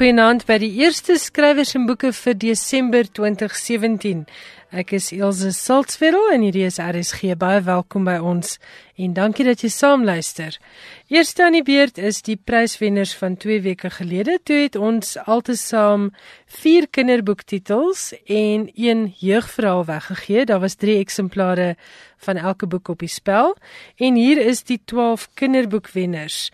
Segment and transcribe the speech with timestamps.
[0.00, 4.22] Goeienaand by die eerste skrywers en boeke vir Desember 2017.
[4.72, 7.34] Ek is Elsje Saltzwedel en hierdie is RSG.
[7.36, 8.54] Baie welkom by ons
[8.96, 10.56] en dankie dat jy saam luister.
[11.12, 14.38] Eerste aan die beurt is die pryswenners van 2 weke gelede.
[14.40, 16.08] Toe het ons altesaam
[16.62, 20.48] 4 kinderboektitels en 1 jeugverhaal weggegee.
[20.48, 21.74] Daar was 3 eksemplare
[22.24, 23.52] van elke boek op die spel
[24.00, 26.46] en hier is die 12 kinderboekwenners.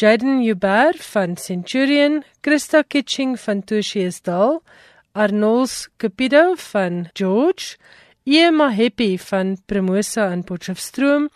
[0.00, 4.62] Jaden Uber van Centurion, Christa Kitching van Tushiesdal,
[5.12, 7.76] Arnolds Capido van George,
[8.24, 11.28] Emma Happy van Premosa in Potchefstroom,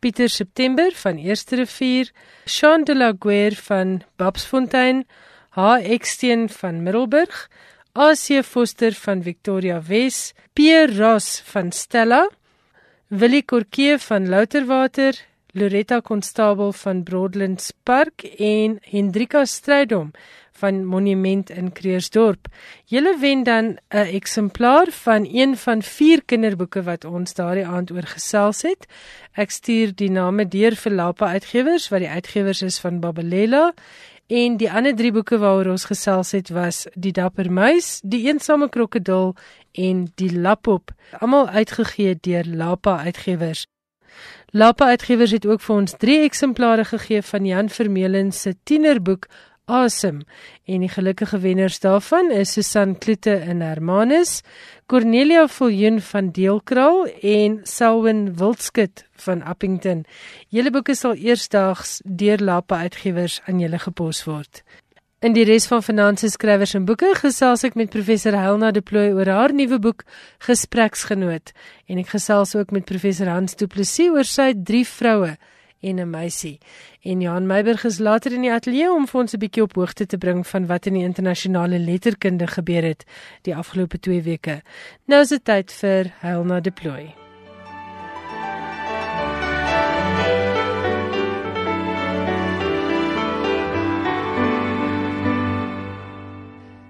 [0.00, 2.10] Pieter September van Eerste Rivier,
[2.46, 5.04] Sean de la Guerre van Babsfontein,
[5.50, 7.50] H Eksteen van Middelburg,
[7.92, 12.30] AC Foster van Victoria Wes, Pierre Ross van Stella,
[13.08, 15.14] Willie Korkee van Louterwater,
[15.56, 20.10] Loretta Konstabel van Broadlands Park en Hendrika Strydom
[20.52, 22.48] van Monument in Creersdorp.
[22.84, 28.02] Julle wen dan 'n eksemplaar van een van vier kinderboeke wat ons daardie aand oor
[28.02, 28.86] gesels het.
[29.32, 33.74] Ek stuur die name deur vir Lapa Uitgewers wat die uitgewers is van Babelela
[34.26, 38.68] en die ander drie boeke waaroor ons gesels het was Die Dapper Muis, Die Eensame
[38.68, 39.34] Krokodil
[39.72, 43.66] en Die Lapop, almal uitgegee deur Lapa Uitgewers.
[44.50, 49.26] Lapa Uitgewers het ook vir ons 3 eksemplare gegee van Jan Vermeulen se tienerboek
[49.66, 50.22] Awesome
[50.64, 54.42] en die gelukkige wenners daarvan is Susan Kloete in Hermanus,
[54.86, 60.04] Cornelia Viljoen van Deelkraal en Selwyn Wildskut van Appington.
[60.54, 64.62] Julle boeke sal eersdaags deur Lapa Uitgewers aan julle gepos word.
[65.26, 69.08] In die res van finansies skrywers en boeke gesels ek met professor Helena De Plooy
[69.16, 70.04] oor haar nuwe boek
[70.46, 71.50] Gespreksgenoot
[71.90, 75.32] en ek gesels ook met professor Hans Du Plessis oor sy drie vroue
[75.82, 76.60] en 'n meisie.
[77.02, 80.06] En Johan Meiberg is later in die ateljee om vir ons 'n bietjie op hoogte
[80.06, 83.04] te bring van wat in die internasionale letterkunde gebeur het
[83.42, 84.62] die afgelope 2 weke.
[85.06, 87.25] Nou is dit tyd vir Helena De Plooy.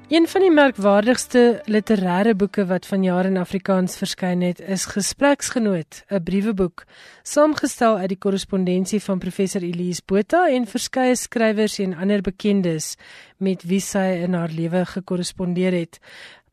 [0.08, 6.22] Een van die merkwaardigste literêre boeke wat vanjaar in Afrikaans verskyn het, is Gespreksgenoot, 'n
[6.22, 6.84] brieweboek,
[7.22, 12.94] saamgestel uit die korrespondensie van professor Elise Botha en verskeie skrywers en ander bekendes
[13.36, 15.98] met wie sy in haar lewe gekorrespondeer het.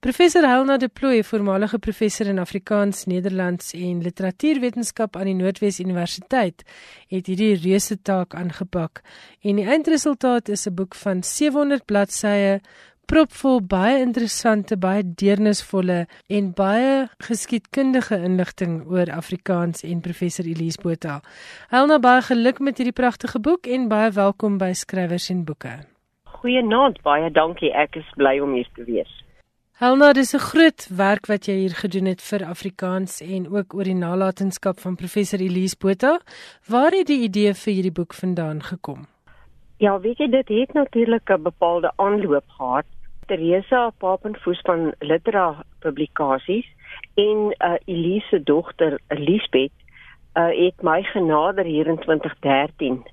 [0.03, 6.63] Professor Helena De Plooy, voormalige professor in Afrikaans, Nederlands en Literatuurwetenskap aan die Noordwes Universiteit,
[7.07, 9.01] het hierdie reuse taak aangepak.
[9.41, 12.59] En die eindresultaat is 'n boek van 700 bladsye
[13.05, 21.19] propvol baie interessante, baie deernisvolle en baie geskiedkundige inligting oor Afrikaans en professor Elise Botha.
[21.71, 25.75] Helena baie geluk met hierdie pragtige boek en baie welkom by Skrywers en Boeke.
[26.39, 27.71] Goeienaand, baie dankie.
[27.71, 29.11] Ek is bly om hier te wees.
[29.79, 33.83] Helena, dis 'n groot werk wat jy hier gedoen het vir Afrikaans en ook oor
[33.83, 36.19] die nalatenskap van professor Elise Botha.
[36.67, 39.07] Waar het die idee vir hierdie boek vandaan gekom?
[39.77, 42.85] Ja, weet jy dit het natuurlik 'n bepaalde aanloop gehad.
[43.25, 46.67] Teresa Papenfoos van Litera Publikasies
[47.15, 49.71] en uh, Elise dogter Lisbeth
[50.33, 53.03] uh, het my genader hier in 2013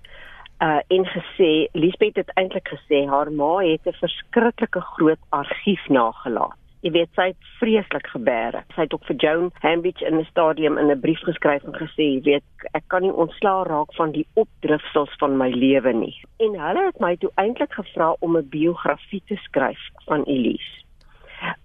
[0.60, 6.58] uh en gesê Lisbeth het eintlik gesê haar ma het 'n verskriklike groot argief nagelaat
[6.80, 8.64] jy weet sy het vreeslik gebeere.
[8.74, 12.04] Sy het ook vir Joan Hambidge in 'n stadium in 'n brief geskryf en gesê,
[12.16, 16.16] jy weet, ek kan nie ontslaa raak van die opdrifsels van my lewe nie.
[16.38, 20.80] En hulle het my toe eintlik gevra om 'n biografie te skryf van Elise.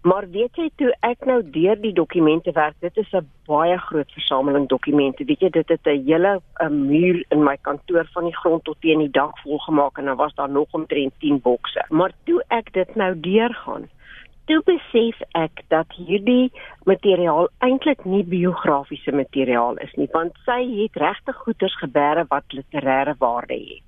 [0.01, 4.11] Maar weet jy toe ek nou deur die dokumente werk, dit is 'n baie groot
[4.11, 5.25] versameling dokumente.
[5.25, 8.81] Weet jy, dit het 'n hele 'n muur in my kantoor van die grond tot
[8.81, 11.85] teen die dak volgemaak en dan was daar nog omtrent 10 bokse.
[11.89, 13.89] Maar toe ek dit nou deurgaan,
[14.49, 16.51] toe besef ek dat hierdie
[16.89, 23.15] materiaal eintlik nie biografiese materiaal is nie want sy het regtig goeders gebeere wat literêre
[23.23, 23.83] waarde het.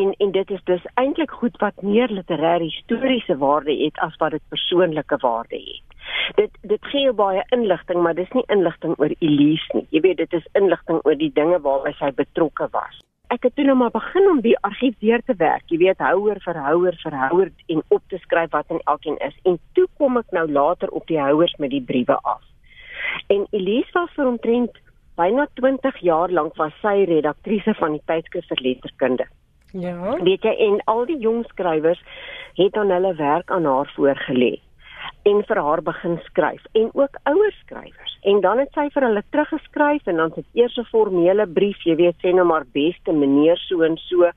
[0.00, 4.36] En en dit is dus eintlik goed wat meer literêre historiese waarde het as wat
[4.36, 5.96] dit persoonlike waarde het.
[6.42, 9.86] Dit dit gee baie inligting, maar dis nie inligting oor Elise nie.
[9.90, 13.02] Jy weet dit is inligting oor die dinge waarby sy betrokke was
[13.36, 15.64] ek het toe nou maar begin om die argief deur te werk.
[15.68, 19.36] Jy weet, houer vir houer vir houer en op te skryf wat in elkeen is.
[19.44, 22.42] En toe kom ek nou later op die houers met die briewe af.
[23.32, 24.80] En Elise was vir omtrent
[25.20, 29.28] byna 20 jaar lank was sy redaktrise van die tydskrif vir letterkunde.
[29.76, 30.16] Ja.
[30.24, 32.00] Weet jy, en al die jong skrywers
[32.56, 34.56] het aan hulle werk aan haar voorgelê
[35.22, 38.18] en vir haar begin skryf en ook ouer skrywers.
[38.22, 41.96] En dan het sy vir hulle teruggeskryf en dan het eers 'n formele brief, jy
[41.96, 44.30] weet, sê nou maar beste meneer so en so.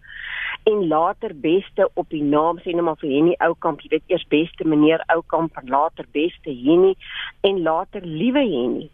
[0.66, 4.28] en later beste op die naam sê net maar vir Henny Oukamp, jy weet eers
[4.28, 6.96] beste meneer Oukamp en later beste Henny
[7.42, 8.90] en later liewe Henny.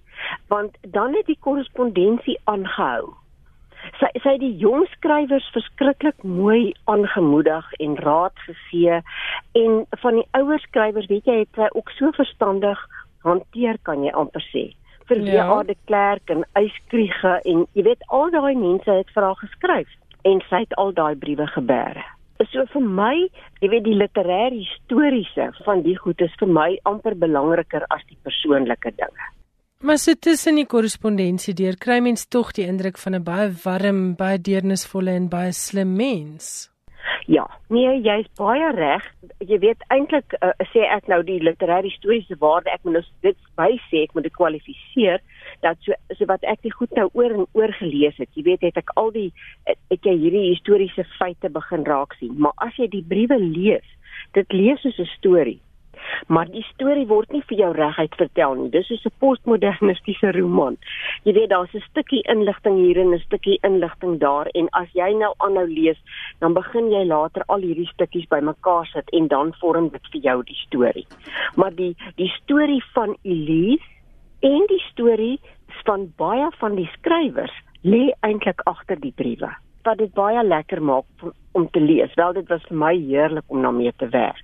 [0.48, 3.25] Want dan het die korrespondensie aangehou.
[4.00, 9.02] Sy sy het die jong skrywers verskriklik mooi aangemoedig en raad gegee
[9.62, 12.82] en van die ouer skrywers, weet jy, het sy ook so verstandig
[13.26, 14.72] hanteer kan jy amper sê
[15.10, 15.46] vir die ja.
[15.54, 19.92] Ade Klerk en Eyskriege en jy weet al daai mense het vir haar geskryf
[20.26, 22.02] en sy het al daai briewe gebeere.
[22.52, 23.14] So vir my,
[23.62, 28.18] jy weet die literêre historiese van die goed is vir my amper belangriker as die
[28.28, 29.30] persoonlike dinge.
[29.86, 34.16] Maar so tussen die korrespondensie deur kry mens tog die indruk van 'n baie warm,
[34.18, 36.72] baie deernisvolle en baie slim mens.
[37.26, 39.06] Ja, nee, jy's baie reg.
[39.38, 43.38] Jy weet eintlik uh, sê ek nou die literêre historiese waarde ek moet nou dit
[43.56, 45.22] by sê ek moet dit kwalifiseer
[45.62, 48.62] dat so so wat ek die goed nou oor en oor gelees het, jy weet
[48.62, 49.32] het ek al die
[49.68, 53.86] het jy hierdie historiese feite begin raak sien, maar as jy die briewe lees,
[54.34, 55.62] dit lees soos 'n storie.
[56.28, 58.70] Maar die storie word nie vir jou reguit vertel nie.
[58.70, 60.78] Dis soos 'n postmodernistiese roman.
[61.24, 65.14] Jy weet daar's 'n stukkie inligting hier en 'n stukkie inligting daar en as jy
[65.14, 65.98] nou aanhou lees,
[66.40, 70.44] dan begin jy later al hierdie stukkies bymekaar sit en dan vorm dit vir jou
[70.44, 71.08] die storie.
[71.56, 73.84] Maar die die storie van Elise
[74.42, 75.40] en die storie
[75.86, 77.54] van baie van die skrywers
[77.84, 79.52] lê eintlik agter die briewe
[79.86, 81.06] wat dit baie lekker maak
[81.54, 82.14] om te lees.
[82.18, 84.42] Wel dit was vir my heerlik om daarmee te werk.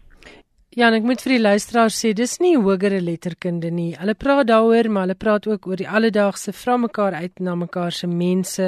[0.72, 3.90] Ja, ek moet vir die luisteraars sê, dis nie hogere letterkunde nie.
[4.00, 7.92] Hulle praat daaroor, maar hulle praat ook oor die alledaagse vra mekaar uit na mekaar
[7.92, 8.68] se mense,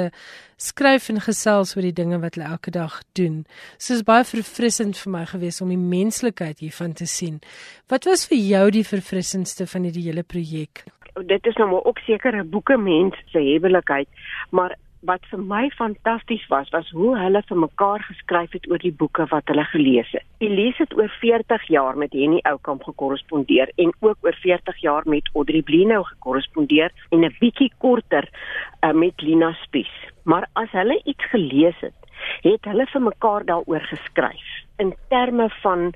[0.60, 3.38] skryf en gesels oor die dinge wat hulle elke dag doen.
[3.78, 7.40] So is baie verfrissend vir my gewees om die menslikheid hiervan te sien.
[7.88, 10.84] Wat was vir jou die verfrissendste van hierdie hele projek?
[11.14, 14.08] dit is nou maar ook seker 'n boeke mens se hebelikheid,
[14.50, 14.76] maar
[15.08, 19.26] wat vir my fantasties was, was hoe hulle vir mekaar geskryf het oor die boeke
[19.30, 20.24] wat hulle gelees het.
[20.44, 25.28] Elise het oor 40 jaar met Henny Oukamp gekorrespondeer en ook oor 40 jaar met
[25.34, 29.94] Audrey Blino gekorrespondeer en 'n bietjie korter uh, met Lina Spies.
[30.24, 31.98] Maar as hulle iets gelees het,
[32.42, 34.46] het hulle vir mekaar daaroor geskryf
[34.78, 35.92] in terme van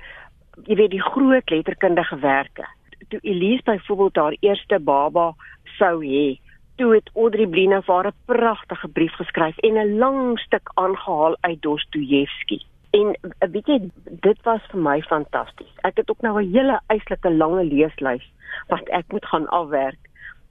[0.65, 2.67] jy weet die groot letterkundige werke
[3.09, 5.33] toe Elise byvoorbeeld haar eerste baba
[5.77, 6.39] sou hê,
[6.79, 12.65] toe het Audrey haar 'n pragtige brief geskryf en 'n lang stuk aangehaal uit Dostojewski.
[12.89, 15.73] En eh, weet jy, dit was vir my fantasties.
[15.81, 18.31] Ek het ook nou 'n hele eislike lange leeslys
[18.67, 19.97] wat ek moet gaan afwerk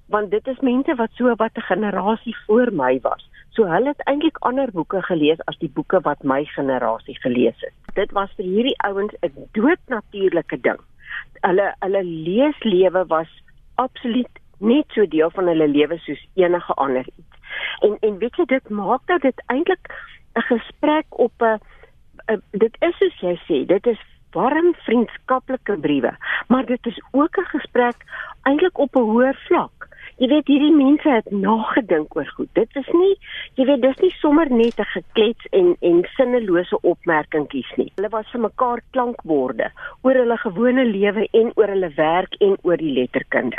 [0.07, 3.31] want dit is mense wat so wat 'n generasie voor my was.
[3.49, 7.75] So hulle het eintlik ander boeke gelees as die boeke wat my generasie gelees het.
[7.95, 10.81] Dit was vir hierdie ouens 'n doodnatuurlike ding
[11.41, 13.31] hulle hulle leeslewe was
[13.75, 17.37] absoluut net so deel van hulle lewe soos enige ander iets.
[17.81, 19.93] En en weet jy dit maak dat dit eintlik
[20.35, 21.59] 'n gesprek op 'n
[22.51, 24.01] dit is soos jy sê, dit is
[24.33, 26.13] warm vriendskaplike briewe,
[26.49, 27.97] maar dit is ook 'n gesprek
[28.43, 29.79] eintlik op 'n hoër vlak
[30.19, 32.49] jy weet hierdie mense het nagedink oor goed.
[32.59, 33.15] Dit is nie
[33.59, 37.93] jy weet dis nie sommer net 'n geklets en en sinnelose opmerkingkies nie.
[37.97, 39.71] Hulle was vir mekaar klankborde
[40.03, 43.59] oor hulle gewone lewe en oor hulle werk en oor die letterkunde.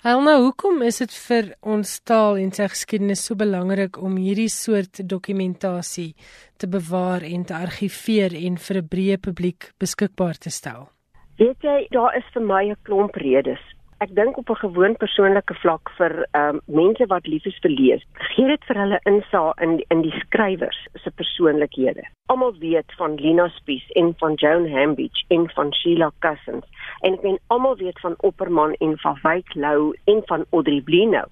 [0.00, 5.02] Helena, hoekom is dit vir ons taal en sy geskiedenis so belangrik om hierdie soort
[5.04, 6.14] dokumentasie
[6.56, 10.88] te bewaar en te argiveer en vir 'n breë publiek beskikbaar te stel?
[11.36, 13.60] Weet jy, daar is vir my 'n klomp redes
[14.00, 17.70] ek dink op 'n gewoon persoonlike vlak vir ehm um, mense wat lief is vir
[17.70, 18.02] lees,
[18.34, 22.04] gee dit vir hulle insaag in in die skrywers se persoonlikhede.
[22.32, 26.64] Almal weet van Lina Spies en van Joan Hambidge en van Sheila Cousins
[27.00, 31.24] en ek weet almal weet van Opperman en van Wyk Lou en van Audrey Blino.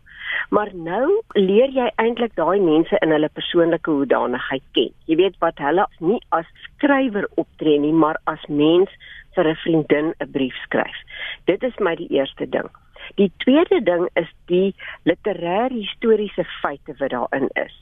[0.48, 4.92] Maar nou leer jy eintlik daai mense in hulle persoonlike hoedanigheid ken.
[5.06, 8.92] Jy weet wat hulle nie as skrywer optree nie, maar as mens
[9.38, 10.98] vir 'n vriendin 'n brief skryf.
[11.46, 12.68] Dit is my die eerste ding.
[13.16, 17.76] Die tweede ding is die literêre historiese feite wat daarin is.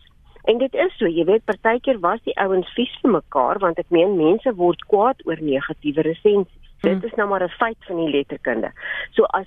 [0.45, 3.91] En dit is so, jy weet, partykeer was die ouens vies vir mekaar want ek
[3.91, 6.63] meen mense word kwaad oor negatiewe resensies.
[6.83, 6.93] Hmm.
[6.93, 8.71] Dit is nou maar 'n feit van die letterkunde.
[9.11, 9.47] So as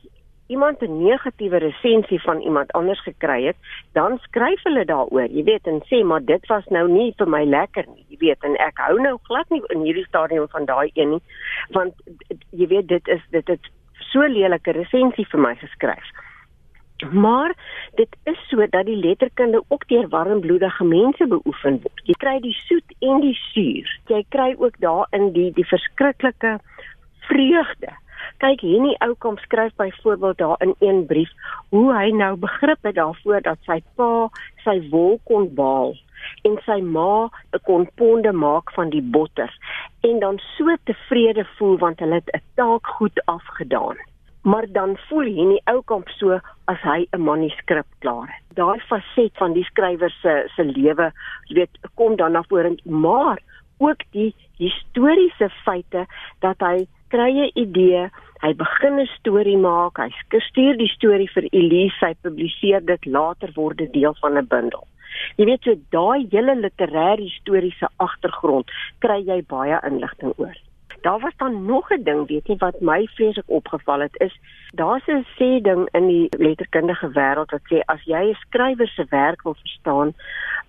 [0.50, 3.56] iemand 'n negatiewe resensie van iemand anders gekry het,
[3.94, 7.44] dan skryf hulle daaroor, jy weet, en sê maar dit was nou nie vir my
[7.46, 10.89] lekker nie, jy weet, en ek hou nou glad nie in hierdie stadium van daai
[10.94, 11.22] een nie,
[11.70, 11.94] want
[12.50, 13.70] jy weet dit is dit het
[14.12, 16.10] so lelike resensie vir my geskryf.
[17.12, 17.53] Maar
[17.96, 22.01] dit is so dat die letterkunde ook deur warmbloedige mense beoefen word.
[22.03, 24.00] Jy kry die soet en die suur.
[24.08, 26.58] Jy kry ook daarin die die verskriklike
[27.29, 27.94] vreugde
[28.38, 31.31] Kyk, hierdie ou kom skryf byvoorbeeld daar in een brief
[31.69, 34.29] hoe hy nou begrip het daarvoor dat sy pa
[34.63, 35.95] sy wol kon baal
[36.47, 37.29] en sy ma
[37.67, 39.51] kon ponde maak van die botter
[40.07, 43.97] en dan so tevrede voel want hulle het 'n taak goed afgedaan.
[44.41, 48.43] Maar dan voel nie ou kamp so as hy 'n manuskrip klaar het.
[48.55, 51.11] Daai faset van die skrywer se se lewe,
[51.47, 53.38] jy weet, kom dan na vore, maar
[53.77, 56.05] ook die historiese feite
[56.39, 61.46] dat hy kry 'n idee Hy begin 'n storie maak, hy stuur die storie vir
[61.51, 64.86] Elise, hy publiseer dit later word dit deel van 'n bundel.
[65.36, 68.72] Jy weet so daai hele literêre historiese agtergrond
[69.04, 70.56] kry jy baie inligting oor.
[71.04, 74.36] Daar was dan nog 'n ding, weet jy wat my vreeslik opgeval het is,
[74.72, 79.06] daar's 'n sê ding in die letterkundige wêreld wat sê as jy 'n skrywer se
[79.10, 80.13] werk wil verstaan,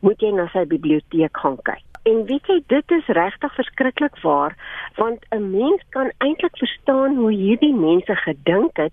[0.01, 1.90] moet jy na sy biblioteek gaan kyk.
[2.02, 4.57] En weet jy, dit is regtig verskriklik waar,
[4.97, 8.92] want 'n mens kan eintlik verstaan hoe hierdie mense gedink het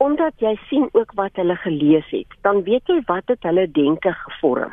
[0.00, 2.26] omdat jy sien ook wat hulle gelees het.
[2.40, 4.72] Dan weet jy wat het hulle denke gevorm.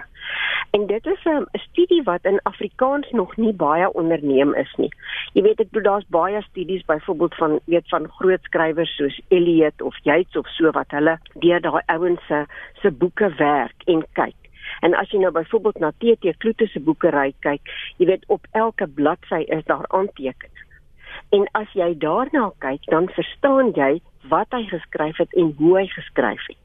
[0.72, 4.92] En dit is 'n studie wat in Afrikaans nog nie baie onderneem is nie.
[5.34, 9.82] Jy weet ek bedoel daar's baie studies byvoorbeeld van weet van groot skrywers soos Eliot
[9.82, 12.46] of Yeats of so wat hulle deur daai ouens se
[12.82, 14.47] se boeke werk en kyk.
[14.82, 18.88] En as jy nou byvoorbeeld na TT Kloete se boekery kyk, jy weet op elke
[18.88, 20.66] bladsy is daar aantekeninge.
[21.30, 24.00] En as jy daarna kyk, dan verstaan jy
[24.32, 26.62] wat hy geskryf het en hoe hy geskryf het.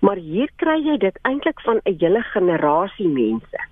[0.00, 3.70] Maar hier kry jy dit eintlik van 'n hele generasie mense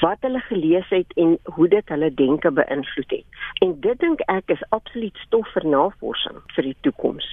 [0.00, 3.24] wat hulle gelees het en hoe dit hulle denke beïnvloed het.
[3.58, 7.26] En dit dink ek is absoluut stof vir navorsing vir die toekoms.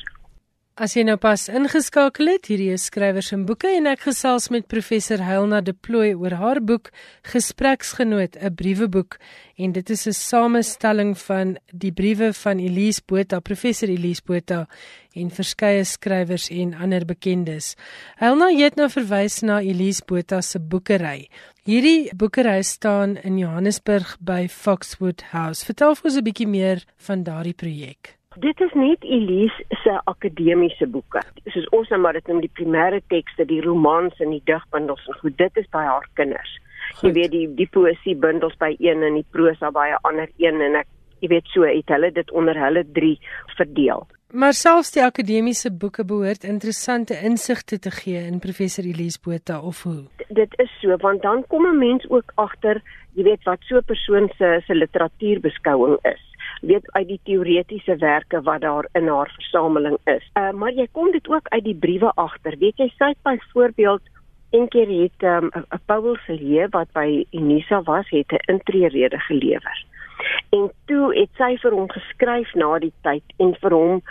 [0.80, 4.70] As jy nou pas ingeskakel het, hierdie is skrywers en boeke en ek gesels met
[4.72, 6.94] professor Helena De Plooy oor haar boek
[7.28, 9.18] Gespreksgenoot, 'n brieweboek
[9.58, 14.66] en dit is 'n samestelling van die briewe van Elise Botha, professor Elise Botha
[15.14, 17.76] en verskeie skrywers en ander bekendes.
[18.16, 21.28] Helena het nou verwys na Elise Botha se boekery.
[21.66, 25.66] Hierdie boekery staan in Johannesburg by Foxwood House.
[25.66, 28.21] Vertel vir ons 'n bietjie meer van daardie projek.
[28.40, 31.20] Dit is net Elise se akademiese boeke.
[31.52, 35.18] Soos ons nou maar dit noem die primêre tekste, die romans en die digbundels en
[35.20, 36.54] goed, dit is by haar kinders.
[36.94, 37.10] Goed.
[37.10, 40.62] Jy weet die die poesie bundels by een en die prosa by 'n ander een
[40.62, 40.88] en ek
[41.20, 43.20] jy weet so het hulle dit onder hulle 3
[43.58, 44.08] verdeel.
[44.32, 49.84] Maar selfs die akademiese boeke behoort interessante insigte te gee in professor Elise Botha of
[49.84, 50.08] hoe.
[50.18, 52.82] D dit is so want dan kom 'n mens ook agter,
[53.14, 56.31] jy weet wat so 'n persoon se se literatuurbeskouing is
[56.62, 60.26] weet uit die teoretiese werke wat daar in haar versameling is.
[60.34, 62.58] Uh, maar jy kom dit ook uit die briewe agter.
[62.58, 64.02] Weet jy sy het byvoorbeeld
[64.52, 69.86] een keer het 'n um, Paul Celie wat by Unisa was, het 'n intrede gelewer.
[70.50, 74.02] En toe het sy vir hom geskryf na die tyd en vir hom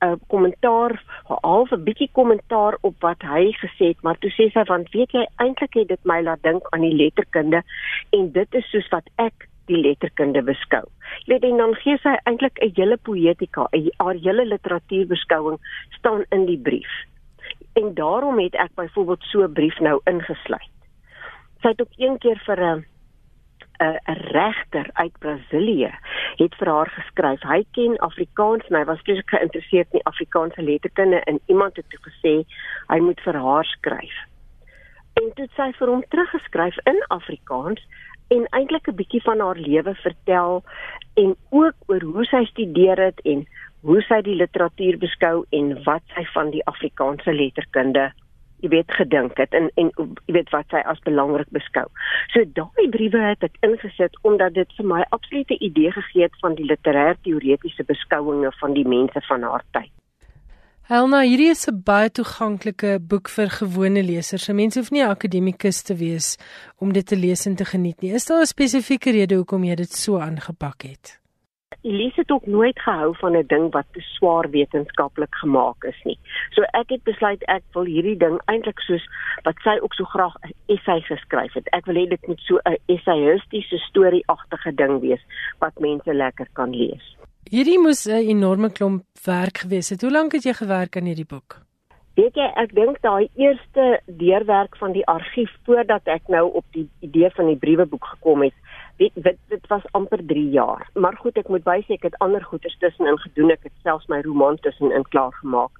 [0.00, 4.64] 'n kommentaar, half 'n bietjie kommentaar op wat hy gesê het, maar toe sê sy
[4.64, 7.62] van weet jy eintlik het dit my laat dink aan die letterkunde
[8.10, 10.84] en dit is soos wat ek die letterkunde beskou.
[11.24, 15.58] Jy weet en dan gee sy eintlik 'n hele poetika, 'n haar hele literatuurbeskouing
[15.98, 16.92] staan in die brief.
[17.74, 20.74] En daarom het ek byvoorbeeld so 'n brief nou ingesluit.
[21.60, 22.84] Sy het ook een keer vir 'n
[23.78, 25.92] 'n regter uit Brasilië
[26.36, 27.42] het vir haar geskryf.
[27.42, 32.00] Hy ken Afrikaans en hy was presies geïnteresseerd in Afrikaanse letterkunde en iemand het toe
[32.10, 32.34] gesê
[32.86, 34.16] hy moet vir haar skryf.
[35.12, 37.82] En toe het sy vir hom teruggeskryf in Afrikaans
[38.34, 40.62] en eintlik 'n bietjie van haar lewe vertel
[41.14, 43.46] en ook oor hoe sy studeer het en
[43.80, 48.12] hoe sy die literatuur beskou en wat sy van die Afrikaanse letterkunde
[48.62, 51.86] jy weet gedink het en en jy weet wat sy as belangrik beskou.
[52.34, 56.58] So daai briewe het ek ingesit omdat dit vir my absolute idee gegee het van
[56.58, 59.92] die literêr teoretiese beskouinge van die mense van haar tyd.
[60.88, 64.44] Helena, hierdie is 'n baie toeganklike boek vir gewone lesers.
[64.44, 66.38] So mense hoef nie 'n akademikus te wees
[66.80, 68.14] om dit te lees en te geniet nie.
[68.14, 71.20] Is daar 'n spesifieke rede hoekom jy dit so aangepak het?
[71.82, 76.18] Elise het ook nooit gehou van 'n ding wat te swaar wetenskaplik gemaak is nie.
[76.50, 79.04] So ek het besluit ek wil hierdie ding eintlik soos
[79.42, 81.68] wat sy ook so graag 'n essay geskryf het.
[81.72, 85.22] Ek wil hê dit moet so 'n essayistiese storieagtige ding wees
[85.58, 87.17] wat mense lekker kan lees.
[87.48, 90.02] Hierdie moes 'n enorme klomp werk gewees het.
[90.02, 91.56] Hoe lank het jy gewerk aan hierdie boek?
[92.14, 96.88] Weet jy, ek dink daai eerste deurwerk van die argief voordat ek nou op die
[97.00, 98.52] idee van die brieweboek gekom het,
[98.98, 100.90] weet dit dit was amper 3 jaar.
[100.94, 103.50] Maar goed, ek moet bysê ek het ander goeders tussenin gedoen.
[103.50, 105.72] Ek het selfs my roman tussenin klaar gemaak.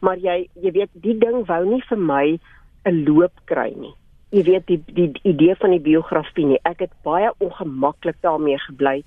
[0.00, 2.38] Maar jy jy weet, die ding wou nie vir my
[2.84, 3.94] 'n loop kry nie.
[4.30, 6.60] Jy weet die die, idee van die biografie nie.
[6.62, 9.02] Ek het baie ongemaklik daarmee gebly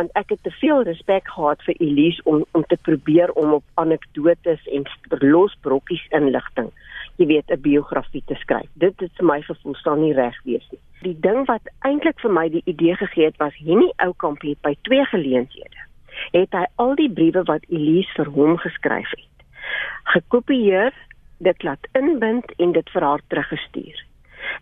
[0.00, 3.64] want ek het te veel respek gehad vir Elise om om te probeer om op
[3.84, 4.86] anekdotes en
[5.20, 6.72] losbrokkies inligting
[7.20, 8.68] jy weet 'n biografie te skryf.
[8.74, 10.80] Dit het vir my gevoel staan nie reg wees nie.
[11.02, 14.74] Die ding wat eintlik vir my die idee gegee het was Henny Oukamp het by
[14.82, 15.78] twee geleenthede
[16.32, 19.28] het hy al die briewe wat Elise vir hom geskryf het
[20.04, 20.92] gekopieer,
[21.38, 24.06] dit laat inbind en dit vir haar teruggestuur.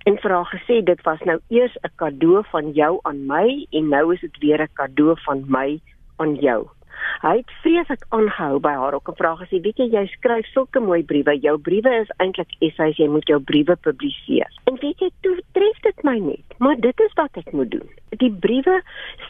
[0.05, 3.89] En vir haar gesê dit was nou eers 'n cadeau van jou aan my en
[3.89, 5.81] nou is dit weer 'n cadeau van my
[6.17, 6.78] aan jou.
[7.23, 10.81] Hy het vreeslik aangehou by haar ook en vra gesê, "Weet jy, jy skryf sulke
[10.81, 11.39] mooi briewe.
[11.41, 15.81] Jou briewe is eintlik essays, jy moet jou briewe publiseer." En weet jy, toe tref
[15.83, 17.89] dit my net, maar dit is wat ek moet doen.
[18.11, 18.83] Die briewe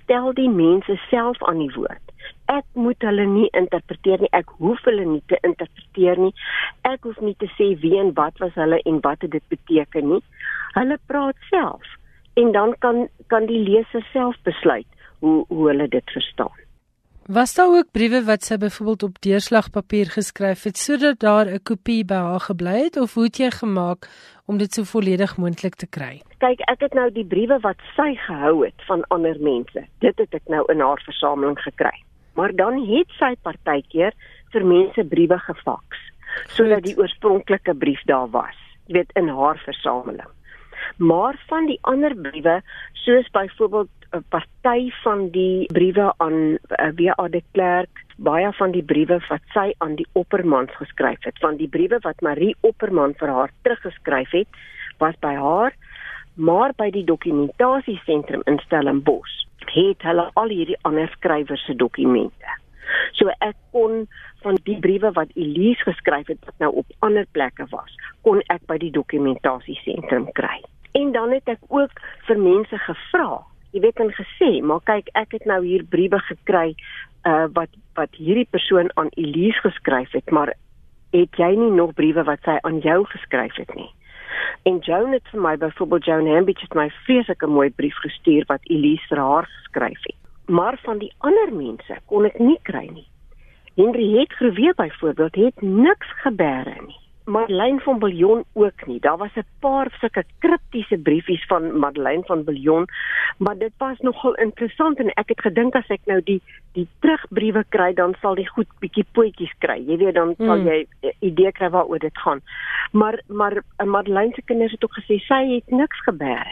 [0.02, 2.04] stel die mense self aan die woord.
[2.46, 4.30] Ek moet hulle nie interpreteer nie.
[4.32, 6.34] Ek hoef hulle nie te interpreteer nie.
[6.88, 10.22] Ek hoef nie te sê wie en wat was hulle en wat dit beteken nie.
[10.76, 11.84] Hulle praat self
[12.38, 14.86] en dan kan kan die leser self besluit
[15.18, 16.67] hoe hoe hulle dit verstaan.
[17.28, 22.04] Was daar ook briewe wat sy byvoorbeeld op deurslagpapier geskryf het sodat daar 'n kopie
[22.04, 24.08] by haar gebly het of hoe het jy gemaak
[24.46, 26.22] om dit so volledig moontlik te kry?
[26.38, 29.84] Kyk, ek het nou die briewe wat sy gehou het van ander mense.
[29.98, 32.02] Dit het ek nou in haar versameling gekry.
[32.34, 34.12] Maar dan het sy partykeer
[34.52, 35.98] vir mense briewe gefaks
[36.46, 38.56] sodat die oorspronklike brief daar was,
[38.86, 40.32] weet in haar versameling.
[40.96, 46.92] Maar van die ander briewe, soos byvoorbeeld 'n party van die briewe aan uh, eh,
[46.96, 47.28] W.A.
[47.28, 51.68] de Klerk, baie van die briewe wat sy aan die oppermans geskryf het, van die
[51.68, 54.48] briewe wat Marie Opperman vir haar teruggeskryf het,
[54.98, 55.74] was by haar,
[56.34, 62.56] maar by die dokumentasieentrum in Stellenbosch het hulle al hierdie ander skrywers se dokumente.
[63.12, 64.06] So ek kon
[64.42, 68.64] van die briewe wat Elise geskryf het wat nou op ander plekke was, kon ek
[68.70, 70.62] by die dokumentasieentrum kry.
[70.96, 75.36] En dan het ek ook vir mense gevra jy weet en gesê, maar kyk, ek
[75.36, 76.74] het nou hier briewe gekry
[77.26, 80.54] uh wat wat hierdie persoon aan Elise geskryf het, maar
[81.12, 83.90] het jy nie nog briewe wat sy aan jou geskryf het nie?
[84.68, 88.64] En Joan het vir my byvoorbeeld Joan Hambidge het my vreeslike mooi brief gestuur wat
[88.70, 90.16] Elise vir haar geskryf het.
[90.46, 93.06] Maar van die ander mense kon ek nie kry nie.
[93.76, 97.00] Henry het Groewe byvoorbeeld het niks gebeure nie.
[97.28, 99.00] Madeleine van Biljon ook nie.
[99.00, 102.86] Daar was 'n paar sulke kriptiese briefies van Madeleine van Biljon,
[103.36, 107.64] maar dit was nogal interessant en ek het gedink as ek nou die die terugbriewe
[107.68, 109.84] kry, dan sal die goed bietjie poetjies kry.
[109.86, 110.66] Jy weet dan sal hmm.
[110.66, 112.40] jy 'n idee kry waaroor dit gaan.
[112.92, 116.46] Maar maar eh, Madeleine se kinders het ook gesê sy het niks gebeer.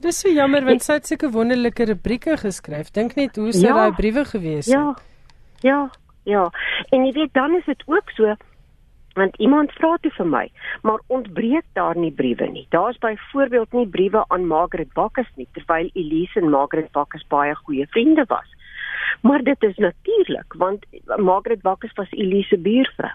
[0.00, 2.90] Dis so jammer want sy het sulke wonderlike rubrieke geskryf.
[2.90, 4.74] Dink net hoe sy ja, daai briewe gewees het.
[4.74, 4.96] Ja.
[5.60, 5.90] Ja.
[6.24, 6.50] Ja.
[6.90, 8.34] En jy weet dan is dit ook so
[9.14, 10.50] want iemand vra toe vir my,
[10.82, 12.66] maar ontbreek daar nie briewe nie.
[12.70, 17.86] Daar's byvoorbeeld nie briewe aan Margaret Bakkes nie, terwyl Elise en Margaret Bakkes baie goeie
[17.90, 18.48] vriende was.
[19.20, 20.84] Maar dit is natuurlik, want
[21.16, 23.12] Margaret Bakkes was Elise buurvrou.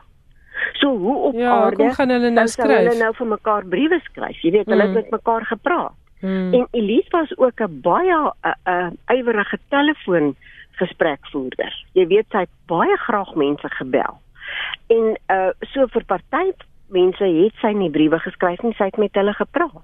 [0.74, 2.78] So hoe op ja, aarde gaan hulle nou skryf?
[2.78, 4.42] Hulle nou vir mekaar briewe skryf.
[4.42, 4.96] Jy weet, hulle mm.
[4.96, 5.96] het met mekaar gepraat.
[6.22, 6.54] Mm.
[6.54, 8.34] En Elise was ook 'n baie
[8.66, 10.36] 'n ywerige telefoon
[10.72, 11.74] gesprekvoerder.
[11.94, 14.20] Jy weet sy het baie graag mense gebel.
[14.88, 16.52] En uh so vir party
[16.94, 19.84] mense het sy nie briewe geskryf nie, sy het met hulle gepraat.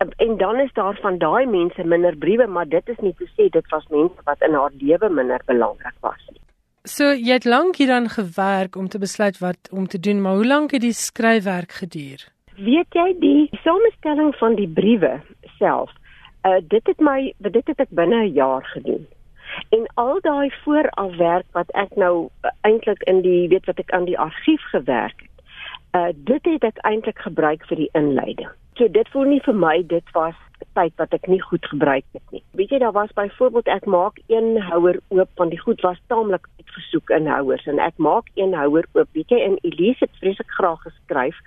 [0.00, 3.28] Uh, en dan is daar van daai mense minder briewe, maar dit is nie te
[3.36, 6.40] sê dit was mense wat in haar lewe minder belangrik was nie.
[6.88, 10.46] So jy het lank hieraan gewerk om te besluit wat om te doen, maar hoe
[10.46, 12.24] lank het die skryfwerk geduur?
[12.56, 15.20] Weet jy die samestelling van die briewe
[15.58, 15.92] self?
[16.48, 19.06] Uh dit het my dit het ek binne 'n jaar gedoen.
[19.68, 24.04] En al daai voorafwerk wat ek nou uh, eintlik in die weet wat ek aan
[24.04, 25.44] die argief gewerk het.
[25.94, 28.50] Uh dit het ek eintlik gebruik vir die inleiding.
[28.78, 30.36] So dit voel nie vir my dit was
[30.76, 32.42] tyd wat ek nie goed gebruik het nie.
[32.56, 36.46] Weet jy daar was byvoorbeeld ek maak een houer oop want die goed was taamlik
[36.60, 39.08] uitgesoek in houers en ek maak een houer oop.
[39.12, 41.40] Weet jy in Elise het vreeslik graag geskryf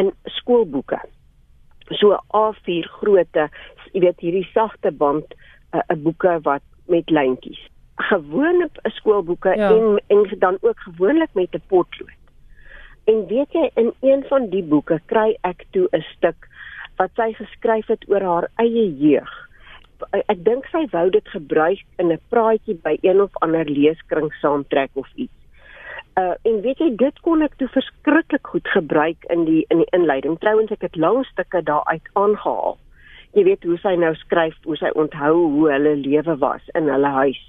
[0.00, 1.00] in skoolboeke.
[1.98, 3.48] So A4 grootte,
[3.92, 5.34] jy weet hierdie sagte band
[5.74, 7.60] 'n uh, boeke wat met lyntjies.
[8.10, 9.70] Gewone skoolboeke ja.
[9.70, 12.18] en en dan ook gewoonlik met 'n potlood.
[13.04, 16.48] En weet jy in een van die boeke kry ek toe 'n stuk
[16.96, 19.32] wat sy geskryf het oor haar eie jeug.
[20.10, 24.90] Ek dink sy wou dit gebruik in 'n praatjie by een of ander leeskring saamtrek
[24.92, 25.38] of iets.
[26.18, 29.90] Uh en weet jy dit kon ek toe verskriklik goed gebruik in die in die
[29.90, 30.38] inleiding.
[30.38, 32.78] Trouwens ek het lang stukke daaruit aangehaal
[33.32, 37.12] jy weet hoe sy nou skryf, hoe sy onthou hoe hulle lewe was in hulle
[37.22, 37.42] huis.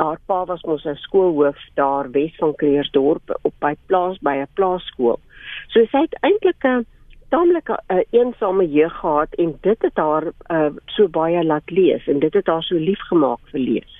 [0.00, 4.48] Haar pa was mos 'n skoolhoof daar Wes van Kreersdorp op by plaas by 'n
[4.54, 5.20] plaaskool.
[5.68, 6.86] So sy het eintlik 'n
[7.28, 12.18] taamlike uh, eensame jeug gehad en dit het haar uh, so baie laat lees en
[12.18, 13.92] dit het haar so lief gemaak vir lees.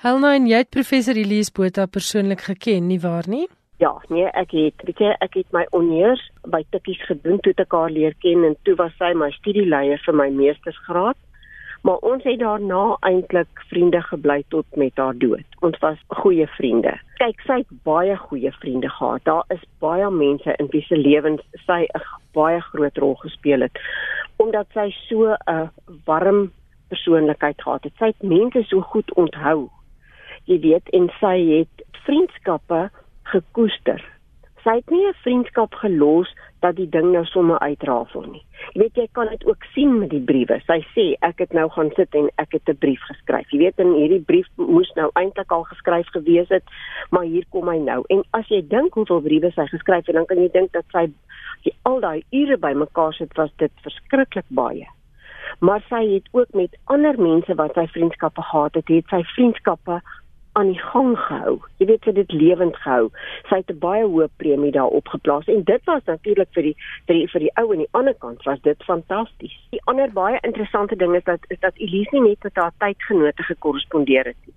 [0.00, 3.48] Helena en jy het professor Elise Botha persoonlik geken, nie waar nie?
[3.80, 6.20] Ja, nee, ek het, weet jy, ek het my onheers
[6.52, 10.16] by Tikkies gedoen toe ek haar leer ken en toe was sy my studieleier vir
[10.20, 11.16] my meestersgraad.
[11.88, 15.56] Maar ons het daarna eintlik vriende gebly tot met haar dood.
[15.64, 16.92] Ons was goeie vriende.
[17.22, 19.24] Kyk, sy het baie goeie vriende gehad.
[19.24, 22.04] Daar is baie mense in wie se lewens sy 'n
[22.36, 23.78] baie groot rol gespeel het
[24.36, 25.70] omdat sy so 'n
[26.04, 26.52] warm
[26.88, 27.92] persoonlikheid gehad het.
[27.98, 29.70] Sy het mense so goed onthou
[30.50, 32.88] jy weet en sy het vriendskappe
[33.32, 34.02] gekoester.
[34.64, 36.28] Sy het nie 'n vriendskap gelos
[36.60, 38.42] dat die ding nou sommer uitrafel nie.
[38.72, 40.60] Jy weet jy kan dit ook sien met die briewe.
[40.66, 43.50] Sy sê ek het nou gaan sit en ek het 'n brief geskryf.
[43.50, 46.64] Jy weet in hierdie brief moes nou eintlik al geskryf gewees het,
[47.10, 48.04] maar hier kom hy nou.
[48.08, 51.08] En as jy dink hoeveel briewe sy geskryf het, dan kan jy dink dat sy
[51.82, 54.86] al daai ure bymekaar sit was dit verskriklik baie.
[55.58, 60.00] Maar sy het ook met ander mense wat sy vriendskappe gehad het, het sy vriendskappe
[60.60, 61.54] aan die gang gehou.
[61.80, 63.08] Jy weet sy het dit lewend gehou.
[63.48, 67.14] Sy het 'n baie hoë premie daarop geplaas en dit was natuurlik vir die vir
[67.14, 69.56] die vir die ou aan die ander kant was dit fantasties.
[69.70, 73.42] Die ander baie interessante ding is dat is dat Elise nie net met haar tydgenote
[73.42, 74.54] gekorrespondeer het nie.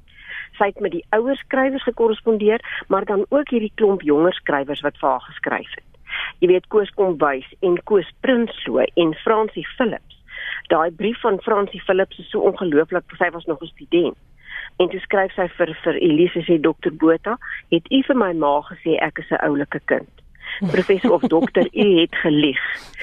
[0.57, 4.97] Sy het met die ouer skrywers gekorrespondeer, maar dan ook hierdie klomp jonger skrywers wat
[4.97, 5.93] vir haar geskryf het.
[6.39, 10.19] Jy weet Koos Kombuis en Koos Prinsloo en Francie Philips.
[10.67, 14.17] Daai brief van Francie Philips is so ongelooflik, sy was nog 'n student.
[14.81, 17.37] En toe skryf sy vir vir Elise sê dokter Botha,
[17.71, 20.09] het u vir my ma gesê ek is 'n oulike kind.
[20.75, 22.61] Professor of dokter, u het gelieg.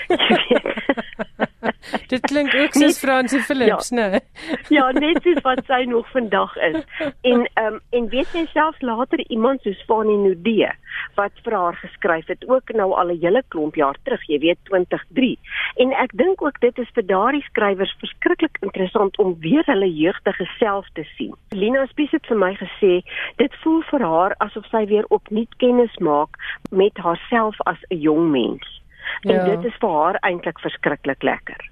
[2.13, 4.21] Dit klink ook soos Fransie Philips, ja, né?
[4.77, 6.85] ja, net soos wat sy nog vandag is.
[7.21, 10.71] En ehm um, en weet jy selfs later iemand soos Fanny Nudee
[11.15, 14.59] wat vir haar geskryf het ook nou al 'n hele klomp jaar terug, jy weet
[14.65, 15.39] 2003.
[15.77, 20.49] En ek dink ook dit is vir daardie skrywers verskriklik interessant om weer hulle jeugdige
[20.59, 21.35] self te sien.
[21.51, 23.03] Lina Spies het vir my gesê
[23.37, 26.37] dit voel vir haar asof sy weer opnuut kennis maak
[26.71, 28.80] met haarself as 'n jong mens.
[29.23, 29.45] En ja.
[29.45, 31.71] dit is vir haar eintlik verskriklik lekker.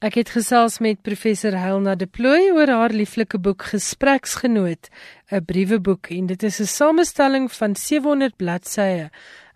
[0.00, 4.88] Ek het gesels met professor Helena De Plooy oor haar lieflike boek Gespreksgenoot,
[5.30, 9.10] 'n brieweboek en dit is 'n samestelling van 700 bladsye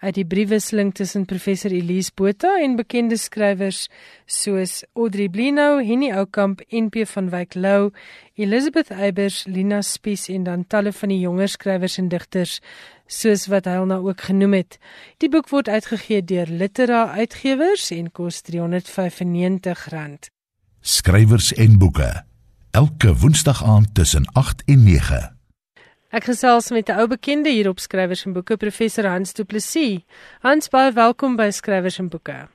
[0.04, 3.88] uit die briewewisseling tussen professor Elise Botha en bekende skrywers
[4.26, 7.90] soos Audrey Blino, Henny Oukamp, NP van Wyk Lou,
[8.36, 12.60] Elizabeth Eybers, Lina Spies en dan talle van die jonger skrywers en digters
[13.06, 14.78] soos wat hy nou ook genoem het.
[15.18, 20.30] Die boek word uitgegee deur Litera Uitgewers en kos R395.
[20.80, 22.24] Skrywers en boeke.
[22.70, 25.34] Elke Woensdag aand tussen 8 en 9.
[26.14, 30.00] Ek gesels met 'n ou bekende hier op Skrywers en Boeke, professor Hans Du Plessis.
[30.40, 32.48] Hans, baie welkom by Skrywers en Boeke.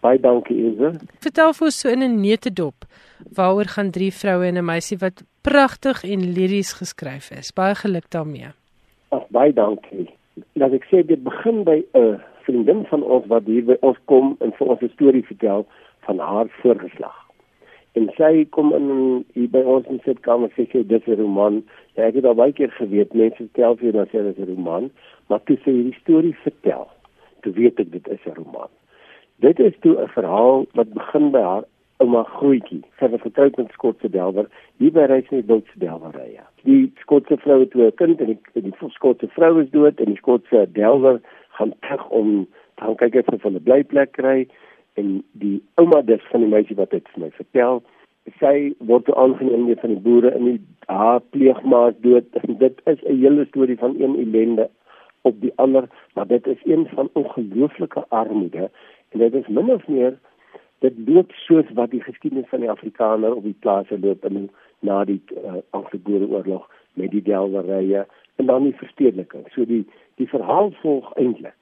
[0.00, 1.00] Baie dankie, Eze.
[1.20, 2.84] Vertel vir ons so in 'n neutedop,
[3.32, 7.52] waaroor gaan drie vroue en 'n meisie wat pragtig en liries geskryf is.
[7.52, 8.52] Baie geluk daarmee.
[9.10, 10.06] Ag baie dankie.
[10.54, 14.36] Laat ek sê dit begin by 'n vriendin van ons wat hier by ons kom
[14.40, 15.66] en vir ons 'n storie vertel
[16.06, 17.18] van haar voorgeslag.
[17.98, 21.62] En sy kom in hier by ons in sitkamer sê sy dis 'n roman.
[21.96, 24.90] Ja, ek het al baie keer geweet mense vertel vir dat sy dis 'n roman,
[25.28, 26.86] maar toe sy hierdie storie vertel,
[27.42, 28.70] toe weet ek dit is 'n roman.
[29.40, 31.64] Dit is toe 'n verhaal wat begin by haar
[32.00, 32.82] ouma Grootjie.
[32.98, 36.44] Sy was getroud met Skotse delwer hier by Reisnet Bultse delwerye.
[36.64, 40.20] Die Skotse vrou het 'n kind en die, die Skotse vrou is dood en die
[40.22, 41.20] Skotse delwer
[41.58, 42.46] gaan terug om
[42.80, 44.46] dan kyk ek of hulle 'n blyplek kry
[45.00, 47.82] en die ouma dis van die meisie wat dit vir my vertel
[48.40, 53.02] sy word aangeneem deur van die boere in die haar pleegmaas dood en dit is
[53.04, 54.68] 'n hele storie van een ellende
[55.22, 58.70] op die ander maar dit is een van ongelooflike armoede
[59.10, 60.18] en dit is min of meer
[60.80, 64.48] dit loop soos wat die geskiedenis van die Afrikaner op die plase loop in
[64.80, 66.68] na die uh, Anglo-Boereoorlog
[67.00, 68.06] met die delwerye
[68.40, 69.46] en dan die verstedeliking.
[69.54, 69.84] So die
[70.20, 71.56] die verhaal volg eintlik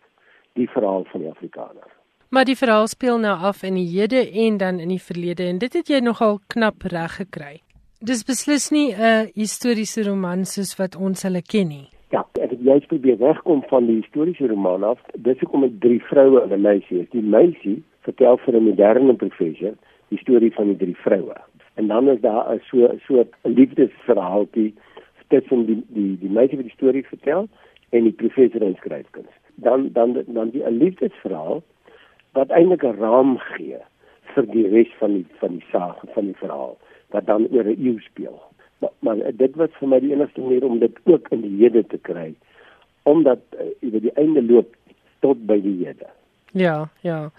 [0.58, 1.86] die verhaal van die Afrikaner.
[2.34, 5.58] Maar die verhaal speel nou af in die hede en dan in die verlede en
[5.62, 7.54] dit het jy nogal knap reg gekry.
[7.98, 11.88] Dis beslis nie 'n historiese roman soos wat ons hulle ken nie.
[12.10, 14.98] Ja, ek het juist probeer wegkom van die historiese roman af.
[15.14, 17.10] Dis hoekom ek drie vroue en 'n meisie is.
[17.10, 19.74] Die meisie vertel vir 'n moderne professor
[20.08, 21.36] die storie van die drie vroue.
[21.74, 24.74] En dan is daar 'n so 'n soort liefdesverhaaltjie
[25.28, 27.48] tussen die die die meisie wat die storie vertel
[27.90, 29.34] en die professor in skryfkuns.
[29.54, 31.62] Dan dan dan die 'n liefdesverhaal
[32.32, 33.80] wat eintlik 'n raam gee
[34.34, 36.76] vir die res van die van die saak van die verhaal
[37.10, 38.42] wat dan oor 'n eeu speel.
[38.78, 41.86] Maar, maar dit was vir my die enigste manier om dit ook in die hede
[41.86, 42.34] te kry
[43.02, 44.74] omdat uh, die einde loop
[45.20, 46.06] tot by die hede.
[46.52, 47.30] Ja, ja.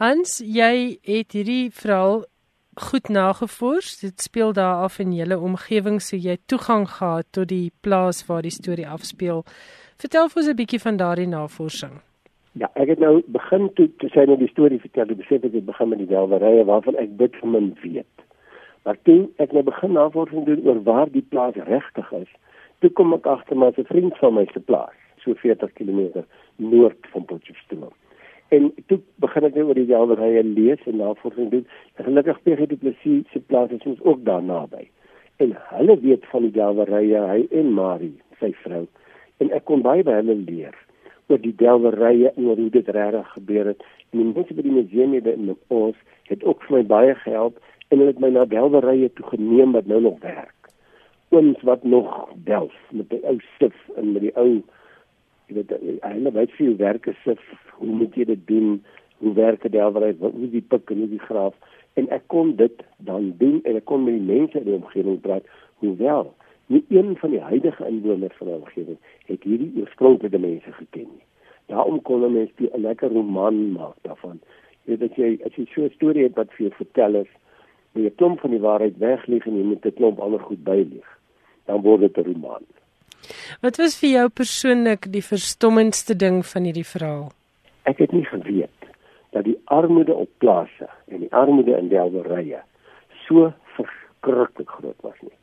[0.00, 2.22] Hans, jy het hierdie verhaal
[2.80, 3.98] goed nagevors.
[4.00, 8.40] Dit speel daar af in julle omgewing, so jy toegang gehad tot die plaas waar
[8.40, 9.44] die storie afspeel.
[10.00, 12.00] Vertel vir ons 'n bietjie van daardie navorsing.
[12.52, 15.52] Ja, ek het nou begin toe te sê nou die storie vertel, ek besef ek
[15.52, 18.16] het begin met die delwerye waarvan ek dit van min weet.
[18.84, 22.32] Maar toe ek nou begin navorsing doen oor waar die plaas regtig is,
[22.78, 26.24] toe kom ek agter maar 'n vriend van my se plaas, so 40 km
[26.56, 27.92] noord van Potchefstroom.
[28.50, 31.66] En toe begin ek nou oor die delwerye lees en navorsing doen.
[31.94, 34.88] En gelukkig PG Du Plessis se plaas is ons ook daar naby.
[35.38, 38.86] En hulle weet van die delwerye, hy en Marie, sy vrou.
[39.38, 40.74] En ek kon baie by hulle leer
[41.30, 43.84] oor die delwerye en oor hoe dit regtig gebeur het.
[44.10, 47.62] En die mense by die museum het in ons het ook vir my baie gehelp
[47.88, 50.72] en hulle het my na delwerye toe geneem wat nou nog werk.
[51.30, 52.10] Ooms wat nog
[52.50, 54.58] delf met die ou stif en met die ou
[55.50, 57.40] jy weet hulle weet veel werk is sif,
[57.80, 58.78] hoe moet jy dit doen?
[59.20, 60.14] Hoe werk dit delwerye?
[60.20, 61.56] Hoe die pik en hoe die graaf?
[61.98, 65.18] En ek kon dit dan doen en ek kon met die mense in die omgewing
[65.24, 65.48] praat,
[65.82, 66.30] hoewel
[66.70, 71.24] nie een van die huidige inwoners van die omgewing het hierdie oorspronklike mense geken nie.
[71.72, 74.38] Daarom kon hulle mens 'n lekker roman maak daarvan.
[74.86, 77.32] Jy weet as jy as jy so 'n storie het wat vir jou vertel is,
[77.92, 81.08] jy 'n klomp van die waarheid weglieg en jy moet 'n klomp ander goed bylieg,
[81.66, 82.64] dan word dit 'n roman.
[83.60, 87.30] Wat was vir jou persoonlik die verstommendste ding van hierdie verhaal?
[87.88, 88.88] Ek het nie geweet
[89.30, 92.62] dat die armoede op plase en die armoede in Delwerye
[93.26, 95.36] so verskriklik groot was nie.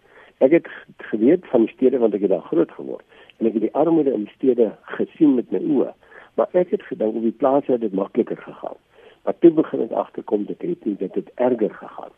[0.44, 0.68] Ek het
[1.12, 3.06] geweet van die stede want ek het daar groot geword
[3.38, 5.94] en ek het die armoede in die stede gesien met my oë.
[6.38, 8.78] Maar ek het gedink op die plase het dit makliker gegaan.
[9.26, 12.13] Maar toe begin ek agterkom dat dit nie dit het erger gegaan.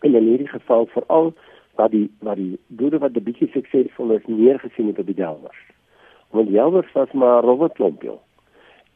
[0.00, 1.34] En in hierdie geval veral
[1.76, 5.62] wat die wat die boere wat 'n bietjie suksesvol is neergesien het op die delwers.
[6.30, 8.18] Want delwers was maar rowwe klompie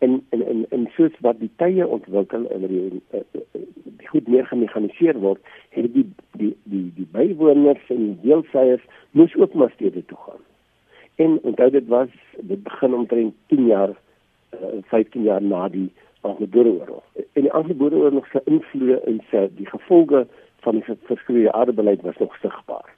[0.00, 4.08] en en en en soos wat die tye ontwikkel en die, eh, eh, eh, die
[4.08, 5.40] goed meer gemekaniseer word,
[5.76, 6.06] het die
[6.40, 10.44] die die die bywoners en die deelseiers moes ook maar stede toe gaan.
[11.14, 12.08] En onthou dit was
[12.40, 13.92] dit begin omtrent 10 jaar
[14.54, 15.90] uh, 15 jaar na die
[16.20, 17.04] Anglo-Boereoorlog.
[17.32, 20.26] En die Anglo-Boereoorlog se invloede en sy die gevolge
[20.60, 22.94] van die verskroeide aardbeleid was nog sigbaar.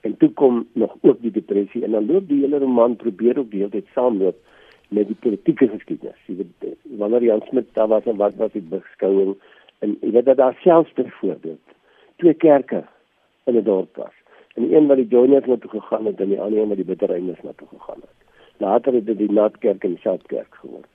[0.00, 3.50] En toe kom nog ook die depressie en dan loop die hele roman probeer ook
[3.50, 4.36] die hele tyd saamloop
[4.88, 6.24] met die politieke geskiedenis.
[6.26, 9.36] Jy weet eh, wanneer Jan Smit daar was en wat was die beskouing
[9.78, 11.76] en jy weet dat daar selfs byvoorbeeld
[12.16, 12.84] twee kerke
[13.44, 14.16] in 'n dorp was.
[14.54, 16.90] En een wat die Joiners na toe gegaan het en die ander een wat die
[16.90, 18.16] Bitterreines na toe gegaan het.
[18.56, 20.92] Later het dit die Naatkerk en die Soutkerk geword.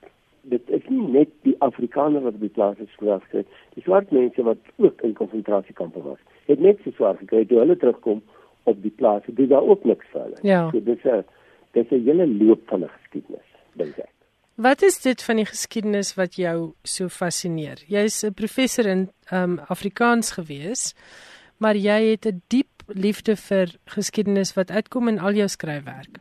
[0.48, 4.42] Dit is nie net die Afrikaners wat op die plaas is geskryf, die swart mense
[4.42, 6.20] wat ook in konsentrasiekampe was.
[6.46, 8.22] Het net so swaar gekry toe hulle terugkom
[8.64, 9.26] op die plaas.
[9.26, 10.38] Dit is daar ook niks vir hulle.
[10.42, 10.70] Ja.
[10.70, 11.24] So dis 'n
[11.72, 14.14] dis 'n hele loop van 'n geskiedenis dink ek.
[14.54, 17.78] Wat is dit van die geskiedenis wat jou so fascineer?
[17.86, 20.94] Jy's 'n professor in um Afrikaans gewees,
[21.58, 26.18] maar jy het 'n diep liefde vir geskiedenis wat uitkom in al jou skryfwerk.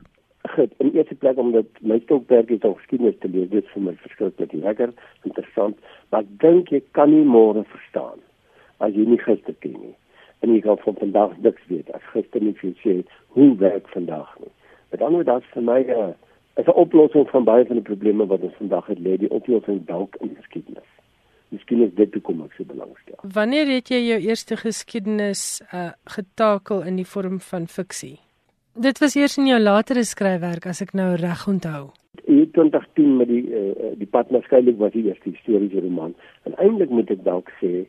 [0.58, 3.84] Goed, in eerste plek omdat my stokwerk is om geskiedenis te leer, dit is vir
[3.86, 4.93] my verskriklik lekker,
[5.30, 5.78] interessant,
[6.10, 8.17] maar ek dink jy kan nie môre verstaan
[8.82, 9.93] as jy nie gister ken nie.
[10.41, 12.98] En jy gaan van vandag niks weet as gister nie vir sê
[13.38, 14.52] hoe werk vandag nie.
[14.89, 16.12] Met ander woorde, dit vir my 'n uh,
[16.58, 19.86] is 'n oplossing van baie van die probleme wat ons vandag het lê, die oplossing
[19.86, 20.91] dalk in geskiedenis.
[21.54, 23.22] Miskien is dit hoekom ek so belangstel.
[23.22, 28.26] Wanneer het jy jou eerste geskiedenis uh, getakel in die vorm van fiksie?
[28.77, 31.89] Dit was eers in jou latere skryfwerk as ek nou reg onthou.
[32.25, 36.13] In 2010 met die uh, die pad na skielik was die eerste historiese roman.
[36.45, 37.85] En eintlik moet ek dalk sê,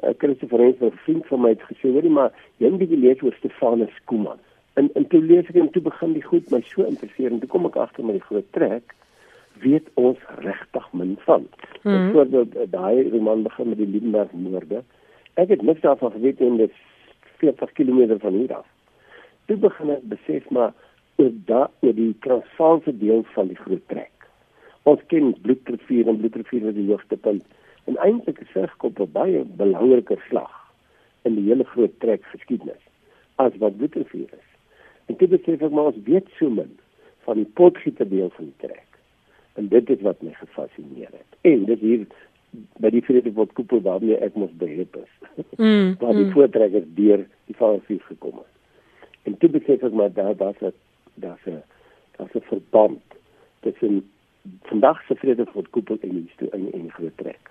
[0.00, 3.22] uh, Christopher Hens, 'n vriend van my het gesê, hoorie maar, jy moet die lees
[3.22, 4.40] oor Stefanus Kuman
[4.80, 7.50] en en toe lees ek en toe begin die goed my so interesseer en toe
[7.52, 8.94] kom ek agter met die groot trek
[9.60, 11.42] weet ons regtig min van.
[11.82, 12.12] Mm -hmm.
[12.12, 14.82] Voordat daai roman begin met die Liebenberg moorde,
[15.34, 16.72] ek het niks daarvan geweet en dit
[17.42, 18.66] 40 km van hier af.
[19.50, 20.70] Toe begin ek besef maar
[21.18, 24.26] oor daai oor die Transvaalse deel van die groot trek.
[24.86, 27.42] Ons ken Bloedrivier en Bloedrivier is die hoogste punt
[27.90, 30.54] en eintlik is dit kom 'n baie belangriker slag
[31.26, 32.84] in die hele groot trek geskiedenis
[33.42, 34.46] as wat Bloedrivier is.
[35.08, 36.70] En dit beteken ek maar ons weet so min
[37.26, 38.86] van die potgieter deel van die trek.
[39.58, 41.30] En dit is wat my gefassineer het.
[41.42, 42.06] En dit hier
[42.78, 45.12] by die vrede wat koepel waarmee ek mos behep is.
[45.58, 46.32] Mm, waar die mm.
[46.38, 48.59] voortrekkers deur die vaalfies gekom het.
[49.22, 50.72] En dit beteken ek maar daar daar's 'n
[51.14, 51.62] daar's 'n
[52.16, 53.02] daar's 'n verband
[53.60, 54.10] tussen
[54.62, 57.50] vandag se vrede wat koepel en die in in groot trek.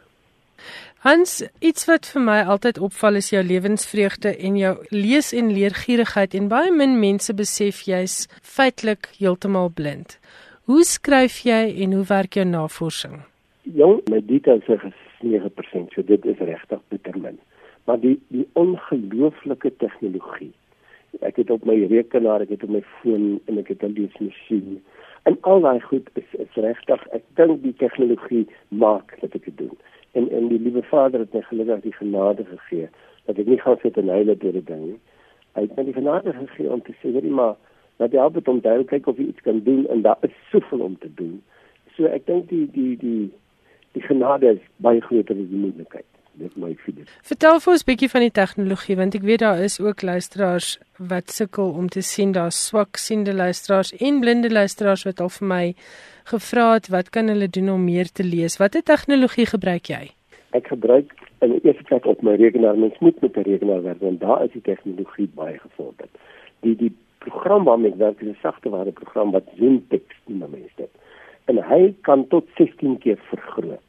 [0.97, 6.33] Hans, iets wat vir my altyd opval is jou lewensvreugde en jou lees en leergierigheid
[6.33, 10.19] en baie min mense besef jy's feitelik heeltemal blind.
[10.63, 13.21] Hoe skryf jy en hoe werk jou navorsing?
[13.61, 14.75] Jong, my detail sê
[15.21, 17.39] 9%, so dit is regtig bitter min.
[17.89, 20.51] maar die die ongelooflike tegnologie.
[21.21, 24.81] Ek het op my rekenaar, ek het op my foon en ek het 'n leesmasjien.
[25.23, 29.57] En al daai goed is is regtig, ek dink die tegnologie maak dat ek dit
[29.57, 29.77] doen.
[30.11, 32.89] En en die liewe Vader het my gelukkig die genade gegee
[33.25, 34.99] dat ek nie gaan sit en huil oor dit ding nie.
[35.53, 37.55] Hy het my die genade gegee om te sê, jy maar,
[37.97, 40.79] dat jy altyd om te kyk of jy iets kan doen en daar is soveel
[40.79, 41.41] om te doen.
[41.95, 43.31] So ek dink die die die
[43.97, 46.07] die genade is baie groter as die moontlikheid.
[46.39, 47.07] Dit my fees.
[47.27, 50.79] Vertel vir ons 'n bietjie van die tegnologie want ek weet daar is ook luisteraars
[51.11, 55.47] wat sukkel om te sien daar swak siende luisteraars en blinde luisteraars wat al vir
[55.47, 55.65] my
[56.31, 58.57] gevra het wat kan hulle doen om meer te lees?
[58.57, 60.11] Watter tegnologie gebruik jy?
[60.51, 62.77] Ek gebruik in die eerste plek op my rekenaar.
[62.77, 66.11] Mens moet met 'n rekenaar werk want daar is die tegnologie baie gevorderd.
[66.61, 70.89] Die die program waarmee ek werk is 'n sagteware program wat ZoomText noem mense dit
[71.49, 73.88] en hy kan tot 16 keer vergroot.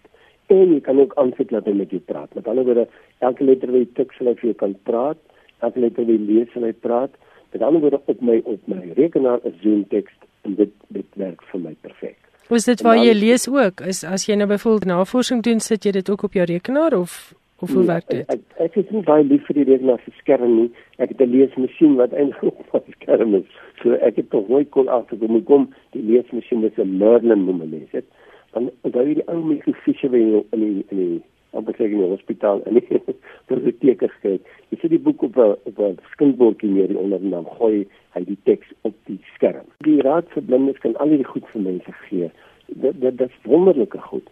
[0.51, 2.35] En jy kan ook aansit dat hy met jou praat.
[2.35, 2.87] Met ander woorde,
[3.19, 5.21] elke letter wat jy tik sal hy vir jou kan praat.
[5.63, 7.15] Elke letter wat jy lees sal hy praat.
[7.53, 10.17] Met ander woorde op my op my rekenaar is Zoom teks
[10.49, 12.19] en dit dit werk vir my perfek.
[12.51, 13.85] Was dit waar jy lees ook?
[13.87, 17.35] Is as jy nou byvoorbeeld navorsing doen, sit jy dit ook op jou rekenaar of
[17.61, 18.25] of hoe werk dit?
[18.33, 20.71] Ek ek is nie baie lief vir die rekenaar se skerm nie.
[20.99, 23.47] Ek het 'n leesmasjien wat eintlik op my skerm is.
[23.83, 27.63] So ek het tog nooit kon agterkom hoe kom die leesmasjien met 'n Merlin noem
[27.71, 28.05] dit.
[28.53, 31.21] Dan onthou jy die ou mikrofische wat jy in die in die
[31.59, 33.01] opgeseg in die hospitaal en die
[33.51, 34.37] biblioteke gekry.
[34.71, 38.39] Jy sit die boek op 'n op 'n skinkbordjie neer onder dan gooi hy die
[38.45, 39.67] teks op die skerm.
[39.87, 42.31] Die raad vir blindes kan al hierdie goed vir mense gee.
[42.67, 44.31] Dit dit is wonderlike goed.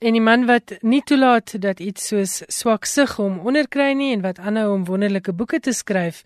[0.00, 4.22] En die man wat nie toelaat dat iets soos swak sig hom onderkry nie en
[4.24, 6.22] wat aanhou om wonderlike boeke te skryf,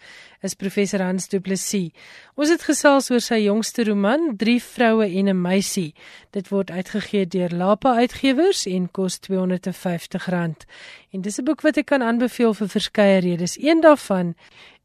[0.47, 1.91] is professor Hans Du Plessis.
[2.39, 5.93] Ons het gesels oor sy jongste roman, Drie vroue en 'n meisie.
[6.31, 10.67] Dit word uitgegee deur Lapa Uitgewers en kos R250.
[11.11, 13.59] En dis 'n boek wat ek kan aanbeveel vir verskeie redes.
[13.59, 14.37] Een daarvan,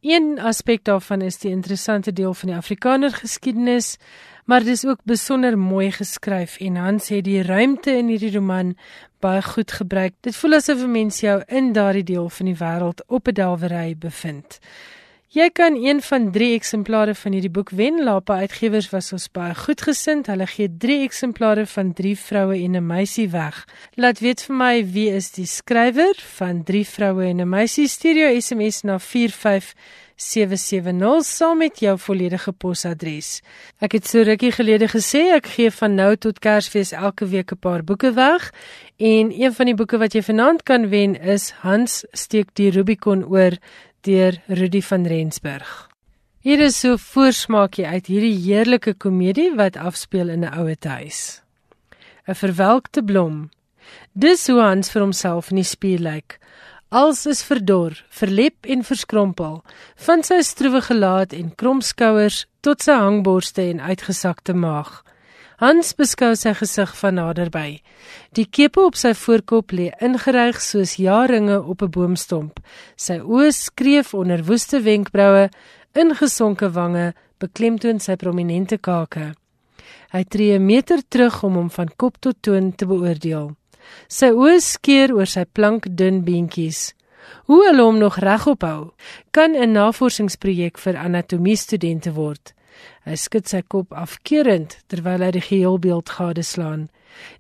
[0.01, 3.97] een aspek daarvan is die interessante deel van die Afrikaner geskiedenis
[4.49, 8.71] maar dis ook besonder mooi geskryf en Hans het die ruimte in hierdie roman
[9.21, 10.15] baie goed gebruik.
[10.25, 13.95] Dit voel asof 'n mens jou in daardie deel van die wêreld op 'n delwery
[13.97, 14.59] bevind.
[15.29, 18.03] Jy kan een van 3 eksemplare van hierdie boek wen.
[18.03, 20.25] Lapa Uitgewers was ons baie goedgesind.
[20.25, 23.67] Hulle gee 3 eksemplare van 3 vroue en 'n meisie weg.
[23.93, 27.87] Laat weet vir my wie is die skrywer van 3 vroue en 'n meisie.
[27.87, 29.73] Stuur jou SMS na 45
[30.19, 33.39] 770 saam met jou volledige posadres.
[33.79, 37.59] Ek het so rukkie gelede gesê ek gee van nou tot Kersfees elke week 'n
[37.63, 38.51] paar boeke weg
[38.97, 43.23] en een van die boeke wat jy vanaand kan wen is Hans steek die Rubicon
[43.23, 43.55] oor
[44.01, 45.87] deur Rudy van Rensburg.
[46.41, 51.41] Hier is so voorsmaakie uit hierdie heerlike komedie wat afspeel in 'n ouete huis.
[52.27, 53.49] 'n Verwelkte blom.
[54.13, 56.39] Dis hoe Hans vir homself in die spieël lyk.
[56.89, 59.59] Als is verdor, verlep en verskrompel,
[60.05, 65.03] van sy stroewe gelaat en krom skouers tot sy hangborste en uitgesakte maag.
[65.61, 67.83] Hans beskou sy gesig van naderby.
[68.33, 72.57] Die kepe op sy voorkop lê ingeryg soos jaringe op 'n boomstomp.
[72.97, 75.49] Sy oë skreef onder woeste wenkbroue,
[75.93, 79.35] ingesonke wange beklemtoon sy prominente kake.
[80.09, 83.55] Hy tree 'n meter terug om hom van kop tot toon te beoordeel.
[84.07, 86.93] Sy oë skeer oor sy plank dun beentjies.
[87.45, 88.91] Hoe hulle hom nog regop hou,
[89.31, 92.53] kan 'n navorsingsprojek vir anatomie studente word.
[93.05, 96.89] Hy skud sy kop afkeurend terwyl hy die geheelbeeld gadeslaan.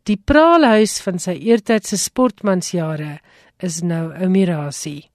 [0.03, 3.19] Die praalhuis van sy eertydse sportmansjare
[3.59, 5.09] is nou 'n mirasie.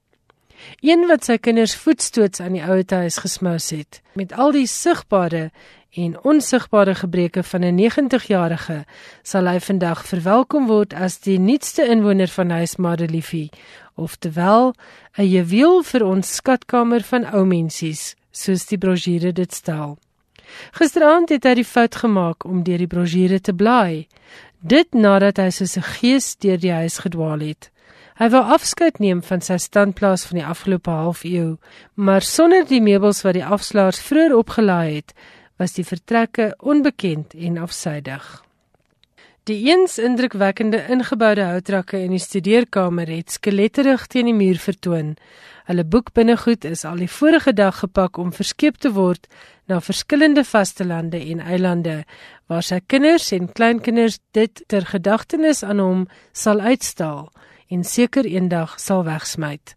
[0.81, 5.51] Een wat sy kinders voetstoots aan die ouete huis gesmous het, met al die sigbare
[5.95, 8.85] en onsigbare gebreke van 'n 90-jarige
[9.21, 13.49] sal hy vandag verwelkom word as die nuutste inwoner van huis Madeliefie,
[13.95, 14.73] oftewel
[15.17, 19.97] 'n juweel vir ons skatkamer van ou mensies, soos die brosjure dit stel.
[20.71, 24.07] Gisteraand het hy die fout gemaak om deur die brosjure te blaai,
[24.59, 27.71] dit nadat hy soos 'n gees deur die huis gedwaal het.
[28.15, 31.57] Hy wou afskeid neem van sy standplaas van die afgelope halfuur,
[31.95, 35.13] maar sonder die meubels wat die afslaers vroeër opgelaai het,
[35.57, 38.45] was die vertrekke onbekend en afsydig.
[39.45, 45.11] Die eens indrukwekkende ingeboude houtrakke in die studeerkamer het skeletterig teen die muur vertoon.
[45.69, 49.27] Hulle boek binnegoed is al die vorige dag gepak om verskeep te word
[49.69, 51.99] na verskillende vastelande en eilande
[52.49, 56.03] waar sy kinders en kleinkinders dit ter gedagtenis aan hom
[56.33, 57.29] sal uitstal
[57.69, 59.75] en seker eendag sal wegsmyt.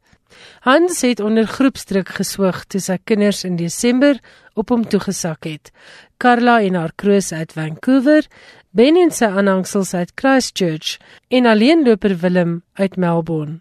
[0.61, 4.19] Hans het onder groepsdruk geswoeg toe sy kinders in Desember
[4.55, 5.73] op hom toegesak het.
[6.19, 8.27] Carla en haar kroos uit Vancouver,
[8.71, 10.99] Ben en sy aanhangsels uit Christchurch
[11.33, 13.61] en alleenloper Willem uit Melbourne.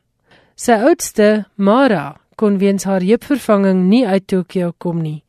[0.59, 5.23] Sy oudste, Mara, kon weens haar heupvervanging nie uit Tokio kom nie.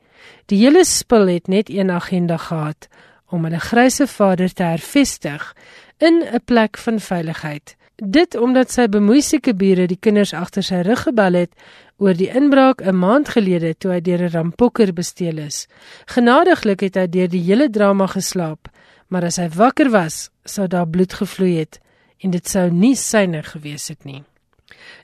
[0.51, 2.89] Die hele spul het net een agenda gehad
[3.30, 5.55] om hulle grysse vader te hervestig
[5.99, 7.76] in 'n plek van veiligheid.
[7.99, 11.51] Dit omdat sy bemoeisieke bure die kinders agter sy rug gebel het
[11.99, 15.66] oor die inbraak 'n maand gelede toe hy deur 'n rampokker besteel is.
[16.07, 18.68] Genadiglik het hy deur die hele drama geslaap,
[19.09, 21.80] maar as hy wakker was, sou daar bloed gevloei het
[22.22, 24.22] en dit sou nie syne gewees het nie.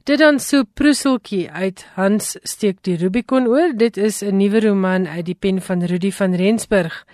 [0.04, 3.72] Dit dan so Prusseltjie uit Hans steek die Rubicon oor.
[3.76, 7.06] Dit is 'n nuwe roman uit die pen van Rudi van Rensburg.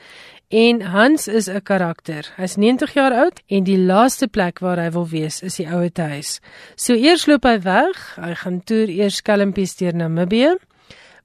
[0.50, 2.32] En Hans is 'n karakter.
[2.36, 6.02] Hy's 90 jaar oud en die laaste plek waar hy wil wees is die ouete
[6.02, 6.40] huis.
[6.74, 8.16] So eers loop hy weg.
[8.16, 10.56] Hy gaan toer eers skelmpies deur Namibië.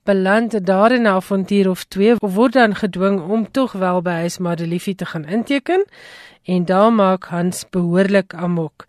[0.03, 4.11] Beland daar in 'n avontuur of twee of word dan gedwing om tog wel by
[4.11, 5.85] huis Madeliefie te gaan inteken
[6.43, 8.85] en daar maak Hans behoorlik amok.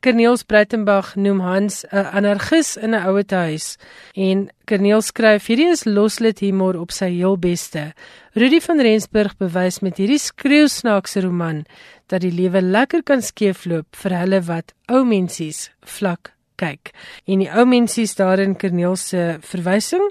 [0.00, 3.76] Corneels Breitenberg noem Hans 'n anargis in 'n ouete huis
[4.14, 7.92] en Corneel skryf hierdie is loslid humor op sy heel beste.
[8.32, 11.66] Rudy van Rensburg bewys met hierdie skreeusnaakse roman
[12.06, 16.92] dat die lewe lekker kan skeefloop vir hulle wat ou mensies vlak kyk.
[17.26, 20.10] En die ou mensies daarin Corneel se verwysing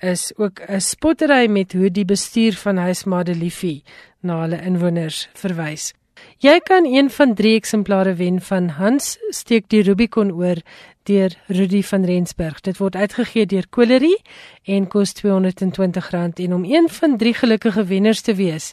[0.00, 3.82] is ook 'n spottery met hoe die bestuur van Huis Madeliefie
[4.22, 5.92] na hulle inwoners verwys.
[6.38, 10.60] Jy kan een van 3 eksemplare wen van Hans steek die Rubicon oor
[11.02, 12.60] deur Rudy van Rensburg.
[12.62, 14.22] Dit word uitgegee deur Colerie
[14.62, 18.72] en kos R220 en om een van 3 gelukkige wenners te wees,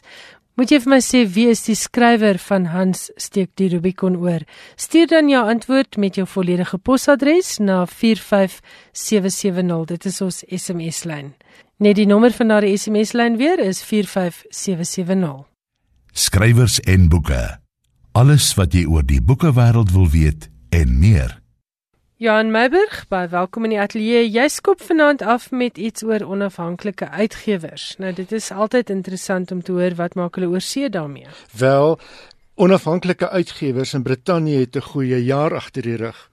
[0.54, 4.46] moet jy vir my sê wie is die skrywer van Hans steek die Rubicon oor.
[4.76, 9.84] Stuur dan jou antwoord met jou volledige posadres na 45770.
[9.90, 11.34] Dit is ons SMS-lyn.
[11.82, 15.55] Net die nommer van daardie SMS-lyn weer is 45770
[16.16, 17.58] skrywers en boeke.
[18.16, 21.34] Alles wat jy oor die boekewêreld wil weet en meer.
[22.16, 24.22] Johan Meiburg, baie welkom in die ateljee.
[24.24, 27.90] Jy skop vanaand af met iets oor onafhanklike uitgewers.
[28.00, 31.28] Nou dit is altyd interessant om te hoor wat maak hulle oor see daarmee.
[31.52, 31.98] Wel,
[32.56, 36.30] onafhanklike uitgewers in Brittanje het 'n goeie jaar agter die rug.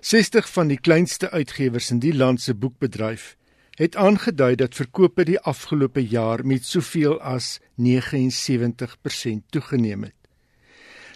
[0.00, 3.36] 60 van die kleinste uitgewers in die land se boekbedryf
[3.74, 10.18] het aangedui dat verkope die afgelope jaar met soveel as 79% toegeneem het.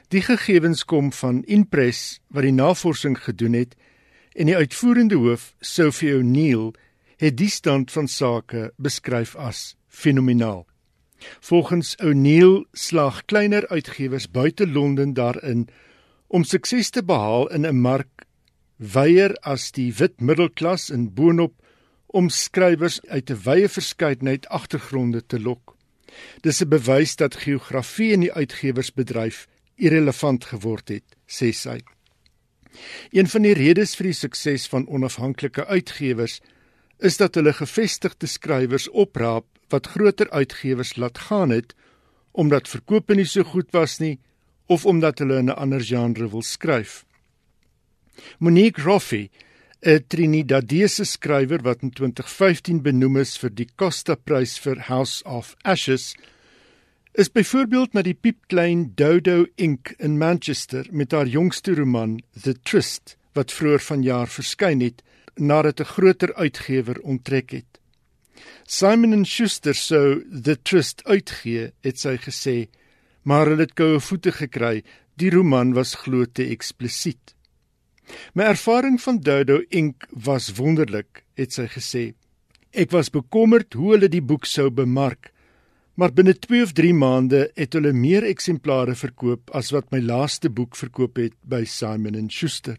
[0.08, 3.74] Die gegevens kom van Impress wat die navorsing gedoen het
[4.36, 6.72] en die uitvoerende hoof, Sophie O'Neill,
[7.16, 10.66] het die stand van sake beskryf as fenomenaal.
[11.40, 15.68] Volgens O'Neill slag kleiner uitgewers buite Londen daarin
[16.26, 18.26] om sukses te behaal in 'n mark
[18.76, 21.54] weier as die wit middelklas in boonop
[22.16, 25.76] om skrywers uit 'n wye verskeidenheid agtergronde te lok.
[26.40, 29.46] Dis 'n bewys dat geografie in die uitgewersbedryf
[29.76, 31.80] irrelevant geword het, sê sy.
[33.10, 36.40] Een van die redes vir die sukses van onafhanklike uitgewers
[36.98, 41.74] is dat hulle gevestigde skrywers opraap wat groter uitgewers laat gaan het
[42.32, 44.18] omdat verkope nie so goed was nie
[44.66, 47.04] of omdat hulle in 'n ander genre wil skryf.
[48.38, 49.30] Monique Roffey
[49.86, 55.52] 'n Trinidadese skrywer wat in 2015 benoem is vir die Costa Prys vir House of
[55.62, 56.16] Ashes,
[57.14, 63.14] is byvoorbeeld na die piepklein Dodo Ink in Manchester met haar jongste roman The Trist
[63.38, 65.04] wat vroeër vanjaar verskyn het
[65.38, 67.78] nadat 'n groter uitgewer onttrek het.
[68.66, 72.66] Simon Schuster sou The Trist uitgee, het sy gesê,
[73.22, 74.82] maar hulle het koue voete gekry.
[75.14, 77.35] Die roman was glo te eksplisiet.
[78.34, 82.04] My ervaring van Dodo Ink was wonderlik, het sy gesê.
[82.76, 85.32] Ek was bekommerd hoe hulle die boek sou bemark,
[85.96, 90.50] maar binne 2 of 3 maande het hulle meer eksemplare verkoop as wat my laaste
[90.52, 92.76] boek verkoop het by Simon & Schuster.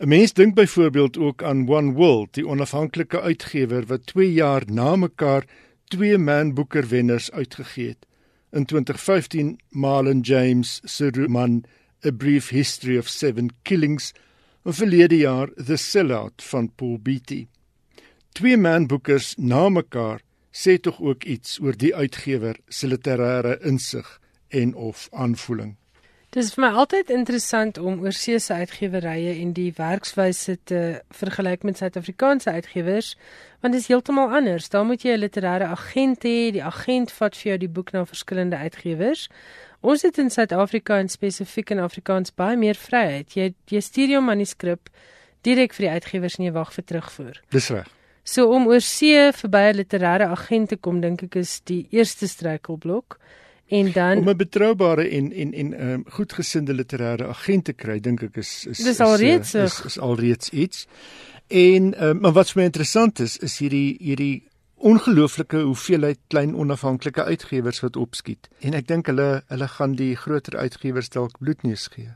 [0.00, 4.96] 'n Mens dink byvoorbeeld ook aan One World, die onafhanklike uitgewer wat 2 jaar na
[4.96, 5.44] mekaar
[5.88, 8.06] twee Man Booker wenners uitgegee het.
[8.52, 11.64] In 2015 Marlon James se roman
[12.04, 14.12] A Brief History of Seven Killings,
[14.64, 17.46] en verlede jaar The Sellout van Paul Beatty.
[18.32, 24.18] Twee manboekers na mekaar sê tog ook iets oor die uitgewer se literêre insig
[24.50, 25.76] en of aanvoeling.
[26.32, 30.78] Dit is vir my altyd interessant om oorseese uitgewerye en die werkswyse te
[31.12, 33.10] vergelyk met Suid-Afrikaanse uitgewers,
[33.60, 34.70] want dit is heeltemal anders.
[34.72, 38.06] Daar moet jy 'n literêre agent hê, die agent vat vir jou die boek na
[38.06, 39.28] verskillende uitgewers.
[39.82, 43.36] Ons het in Suid-Afrika en spesifiek in Afrikaans baie meer vryheid.
[43.36, 44.88] Jy jy stuur jou manuskrip
[45.42, 47.42] direk vir die uitgewers en jy wag vir terugvoer.
[47.50, 47.88] Dis reg.
[48.24, 53.18] So om oorsee verby 'n literêre agent te kom, dink ek is die eerste struikelblok.
[53.72, 57.72] En dan om 'n betroubare en en en 'n um, ehm, goedgesinde literêre agent te
[57.72, 60.86] kry, dink ek is is Dis alreeds is, is, is alreeds iets.
[61.46, 64.44] En uh, maar wat vir my interessant is, is hierdie hierdie
[64.76, 68.48] ongelooflike hoeveelheid klein onafhanklike uitgewers wat opskiet.
[68.60, 72.10] En ek dink hulle hulle gaan die groter uitgewers dalk bloedneus gee.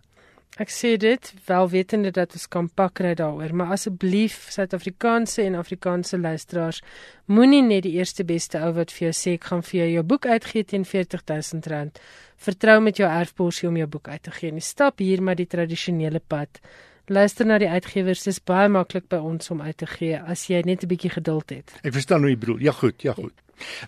[0.56, 6.16] Ek sê dit wel wetende dat ons kan pakry daaroor, maar asseblief Suid-Afrikaanse en Afrikaanse
[6.16, 6.80] luisteraars,
[7.28, 10.06] moenie net die eerste beste ou wat vir jou sê ek gaan vir jou jou
[10.14, 12.00] boek uitgee teen R40000.
[12.48, 14.56] Vertrou met jou erfborsie om jou boek uit te gee.
[14.56, 16.62] Nie stap hier maar die tradisionele pad.
[17.06, 20.64] Luister na die uitgewers, dis baie maklik by ons om uit te gee as jy
[20.64, 21.76] net 'n bietjie geduld het.
[21.84, 22.60] Ek verstaan hoe jy bedoel.
[22.64, 23.34] Ja goed, ja goed.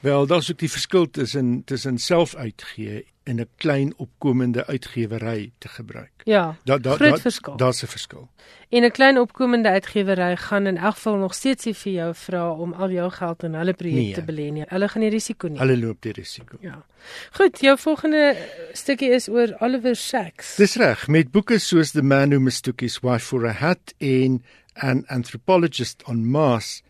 [0.00, 5.68] Wel, daar's ook die verskil tussen tussen self uitgee en 'n klein opkomende uitgewery te
[5.68, 6.12] gebruik.
[6.24, 6.56] Ja.
[6.64, 8.28] Daar daar daar daar's 'n verskil.
[8.68, 12.52] En 'n klein opkomende uitgewery gaan in elk geval nog steeds nie vir jou vra
[12.52, 14.14] om al jou geld in hulle projek nee.
[14.14, 14.64] te belê nie.
[14.66, 15.58] Hulle gaan die risiko neem.
[15.58, 16.56] Hulle loop die risiko.
[16.60, 16.84] Ja.
[17.32, 18.36] Goed, jou volgende
[18.72, 20.56] stukkie is oor Oliver Sacks.
[20.56, 24.44] Dis reg, met boeke soos The Man Who Mistook His Wife for a Hat en
[24.72, 26.82] An Anthropologist on Mars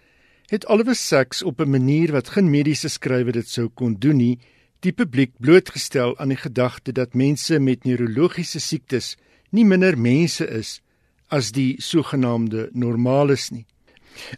[0.48, 4.38] het Oliver Sacks op 'n manier wat geen mediese skrywer dit sou kon doen nie,
[4.80, 9.16] die publiek blootgestel aan die gedagte dat mense met neurologiese siektes
[9.50, 10.80] nie minder mense is
[11.28, 13.66] as die sogenaamde normales nie.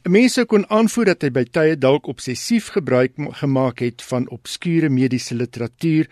[0.04, 4.28] 'n Mens sou kon aanvoer dat hy by tye dalk obsessief gebruik gemaak het van
[4.28, 6.08] obskure mediese literatuur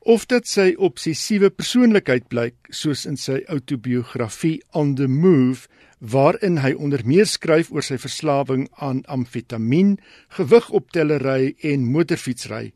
[0.00, 5.68] of dat sy obsessiewe persoonlikheid blyk soos in sy outobiografie On the Move
[6.00, 9.98] waarin hy onder meer skryf oor sy verslawing aan amfetamien,
[10.36, 12.72] gewigoptellery en motorfietsry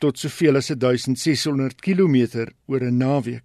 [0.00, 3.44] tot soveel as 1600 km oor 'n naweek.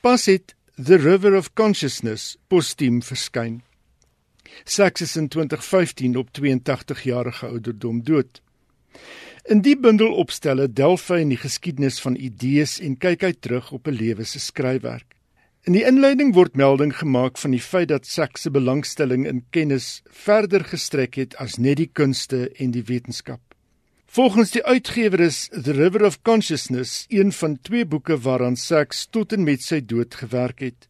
[0.00, 3.62] Pas het The River of Consciousness postuum verskyn.
[4.64, 8.42] Sachs is in 2015 op 82 jarige ouderdom dood.
[9.44, 13.72] In die bundel opstelle delf hy in die geskiedenis van idees en kyk hy terug
[13.72, 15.19] op 'n lewe se skryfwerk.
[15.70, 20.00] In die inleiding word melding gemaak van die feit dat Sachs se belangstelling in kennis
[20.24, 23.38] verder gestrek het as net die kunste en die wetenskap.
[24.10, 29.36] Volgens die uitgewer is The River of Consciousness een van twee boeke waaraan Sachs tot
[29.36, 30.88] en met sy dood gewerk het.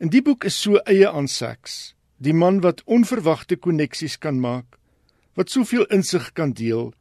[0.00, 4.80] In die boek is so eie aan Sachs, die man wat onverwagte koneksies kan maak,
[5.36, 6.94] wat soveel insig kan deel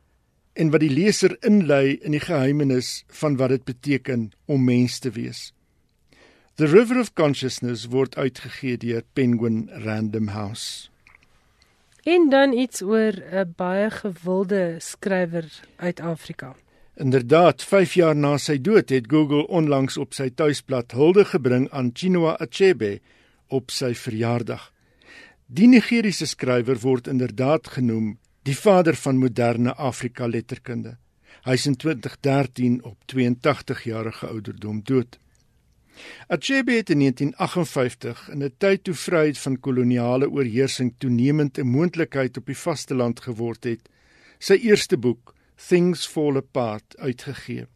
[0.59, 5.15] en wat die leser inlei in die geheimenis van wat dit beteken om mens te
[5.15, 5.53] wees.
[6.55, 10.89] The River of Consciousness word uitgegee deur Penguin Random House.
[12.03, 16.55] En dan iets oor 'n baie gewilde skrywer uit Afrika.
[16.95, 21.89] Inderdaad, 5 jaar na sy dood het Google onlangs op sy tuisblad hulde gebring aan
[21.93, 22.99] Chinua Achebe
[23.47, 24.73] op sy verjaardag.
[25.45, 30.97] Die Nigeriese skrywer word inderdaad genoem die vader van moderne Afrika letterkunde.
[31.43, 35.20] Hy is in 2013 op 82 jarige ouderdom dood.
[36.27, 42.37] Achebe het in 1958 in 'n tyd toe vryheid van koloniale oorheersing toenemend 'n moontlikheid
[42.37, 43.89] op die vasteland geword het,
[44.39, 45.35] sy eerste boek,
[45.67, 47.67] Things Fall Apart, uitgegee.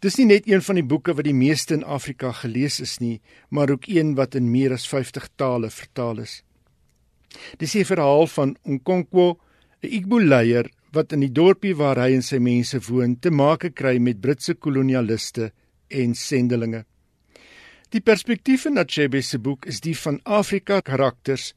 [0.00, 3.20] Dis nie net een van die boeke wat die meeste in Afrika gelees is nie,
[3.48, 6.42] maar ook een wat in meer as 50 tale vertaal is.
[7.58, 9.38] Dis 'n verhaal van Nkonkwo,
[9.82, 13.70] 'n Igbo leier wat in die dorpie waar hy en sy mense woon, te make
[13.70, 15.52] kry met Britse kolonialiste
[15.88, 16.84] en sendelinge.
[17.90, 21.48] Die perspektief in Achebe se boek is die van Afrika karakters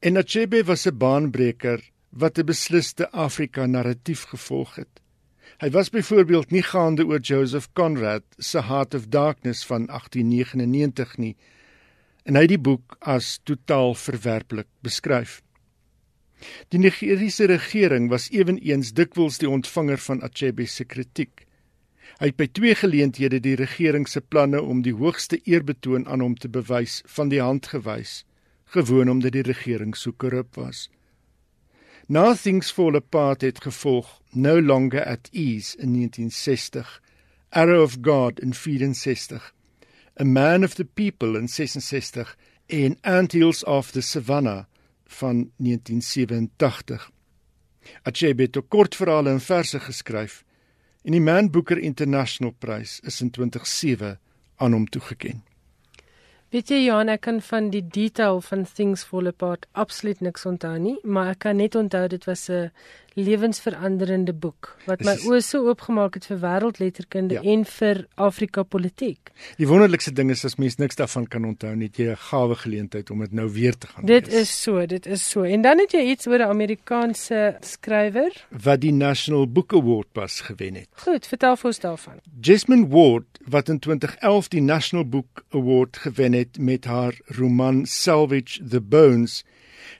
[0.00, 5.00] en Achebe was 'n baanbreker wat 'n besliste Afrika narratief gevolg het.
[5.60, 11.36] Hy was byvoorbeeld nie gaande oor Joseph Conrad se Heart of Darkness van 1899 nie
[12.24, 15.42] en hy het die boek as totaal verwerplik beskryf.
[16.68, 21.45] Die Nigeriese regering was ewenigs dikwels die ontvanger van Achebe se kritiek.
[22.16, 26.36] Hy het by twee geleenthede die regering se planne om die hoogste eerbetoon aan hom
[26.40, 28.22] te bewys van die hand gewys,
[28.72, 30.86] gewoon omdat die regering so korrup was.
[32.08, 37.02] Nothing's fall apart het gevolg no longer at ease in 1960,
[37.50, 39.52] Arrow of God in 64,
[40.20, 42.36] A Man of the People in 66
[42.66, 44.64] en Antilles of the Savannah
[45.04, 47.10] van 1987.
[48.02, 50.45] Achebe het kortverhale en verse geskryf
[51.06, 54.16] en die Man Booker International Prys is in 2007
[54.56, 55.44] aan hom toegekend.
[56.54, 60.76] Weet jy Johan, ek kan van die detail van Things Fall Apart absoluut niks onthou
[60.78, 62.70] nie, maar ek kan net onthou dit was 'n
[63.16, 67.42] lewensveranderende boek wat my oë so oopgemaak het vir wêreldletterkunde ja.
[67.52, 69.32] en vir Afrika politiek.
[69.56, 73.10] Die wonderlikste ding is as mens niks daarvan kan onthou nie, jy 'n gawe geleentheid
[73.10, 74.40] om dit nou weer te gaan Dit lees.
[74.40, 75.42] is so, dit is so.
[75.42, 80.40] En dan het jy iets oor 'n Amerikaanse skrywer wat die National Book Award pas
[80.40, 80.88] gewen het.
[80.92, 82.20] Goed, vertel vir ons daarvan.
[82.40, 88.60] Jasmine Ward wat in 2011 die National Book Award gewen het met haar roman Salvage
[88.68, 89.44] the Bones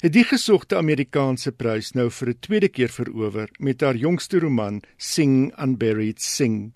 [0.00, 4.82] het die gesogte Amerikaanse prys nou vir 'n tweede keer verower met haar jongste roman
[4.96, 6.74] Sing Unburied Sing.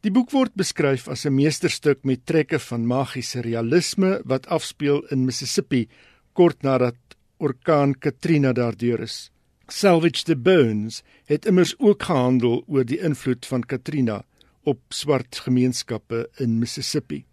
[0.00, 5.24] Die boek word beskryf as 'n meesterstuk met trekke van magiese realisme wat afspeel in
[5.24, 5.88] Mississippi
[6.32, 6.96] kort nadat
[7.38, 9.30] orkaan Katrina daardeur is.
[9.68, 14.24] Salvage the Bones het immers ook gehandel oor die invloed van Katrina
[14.64, 17.24] op swart gemeenskappe in Mississippi.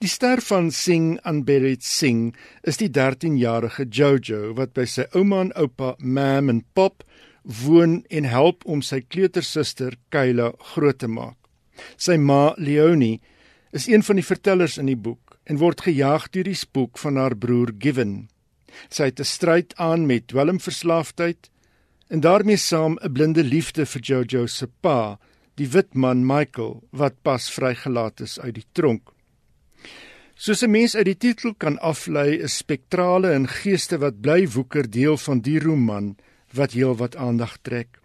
[0.00, 5.52] Die ster van Sing Unburied Sing is die 13-jarige Jojo wat by sy ouma en
[5.56, 7.04] oupa Mam en Pop
[7.64, 11.36] woon en help om sy kleutersuster Kayla groot te maak.
[11.96, 13.20] Sy ma Leonie
[13.72, 17.16] is een van die vertellers in die boek en word gejaag deur die spook van
[17.20, 18.28] haar broer Given.
[18.90, 21.50] Sy het 'n stryd aan met dwelmverslaafdheid
[22.08, 25.18] en daarmee saam 'n blinde liefde vir Jojo se pa,
[25.56, 29.17] die wit man Michael wat pas vrygelaat is uit die tronk.
[30.34, 34.90] Soos 'n mens uit die titel kan aflei, is spektrale en geeste wat bly woeker
[34.90, 36.16] deel van die roman
[36.54, 37.98] wat heelwat aandag trek.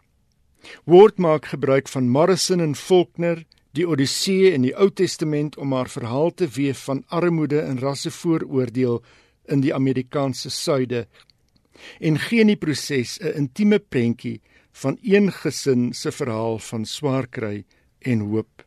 [0.85, 5.89] Word maak gebruik van Morrison en Faulkner, die Odyssee in die Ou Testament om haar
[5.89, 9.03] verhaal te weef van armoede en rassevooroordeel
[9.49, 11.07] in die Amerikaanse suide
[11.99, 17.27] en gee in die proses 'n intieme prentjie van een gesin se verhaal van swaar
[17.27, 17.65] kry
[17.99, 18.65] en hoop.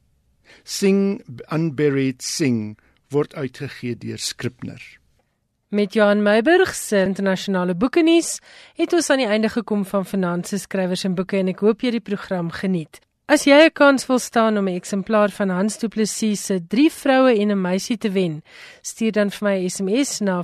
[0.65, 2.77] Sing unburied sing
[3.11, 4.83] word uitgegee deur Scribner.
[5.69, 8.39] Met Johan Meiburg se internasionale boekenuus
[8.79, 11.91] het ons aan die einde gekom van Finansies skrywers en boeke en ek hoop jy
[11.97, 13.01] die program geniet.
[13.27, 16.91] As jy 'n kans wil staan om 'n eksemplaar van Hans Du Plessis se 3
[16.91, 18.43] vroue en 'n meisie te wen,
[18.83, 20.43] stuur dan vir my 'n SMS na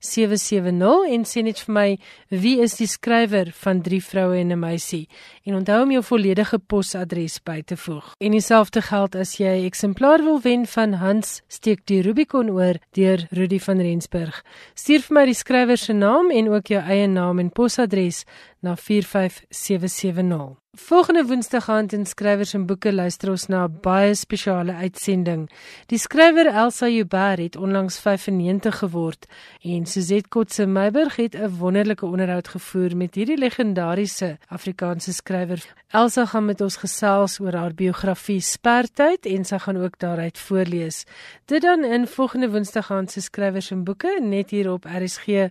[0.00, 1.88] 45770 en sê net vir my
[2.30, 5.08] wie is die skrywer van 3 vroue en 'n meisie
[5.44, 8.14] en onthou om jou volledige posadres by te voeg.
[8.20, 12.76] En dieselfde geld as jy 'n eksemplaar wil wen van Hans steek die Rubicon oor
[12.92, 14.44] deur Rudy van Rensburg.
[14.74, 18.24] Stuur vir my die skrywer se naam en ook jou eie naam en posadres
[18.60, 20.56] na 45770.
[20.78, 25.50] Volgende Woensdag aand in skrywers en boeke luister ons na 'n baie spesiale uitsending.
[25.86, 29.26] Die skrywer Elsa Joubert het onlangs 95 geword
[29.62, 35.74] en Suzette Kotse Meiburg het 'n wonderlike onderhoud gevoer met hierdie legendariese Afrikaanse skrywer.
[35.88, 41.04] Elsa gaan met ons gesels oor haar biografie Spertyd en sy gaan ook daaruit voorlees.
[41.44, 45.48] Dit dan in volgende Woensdag aand se skrywers en boeke net hier op RSG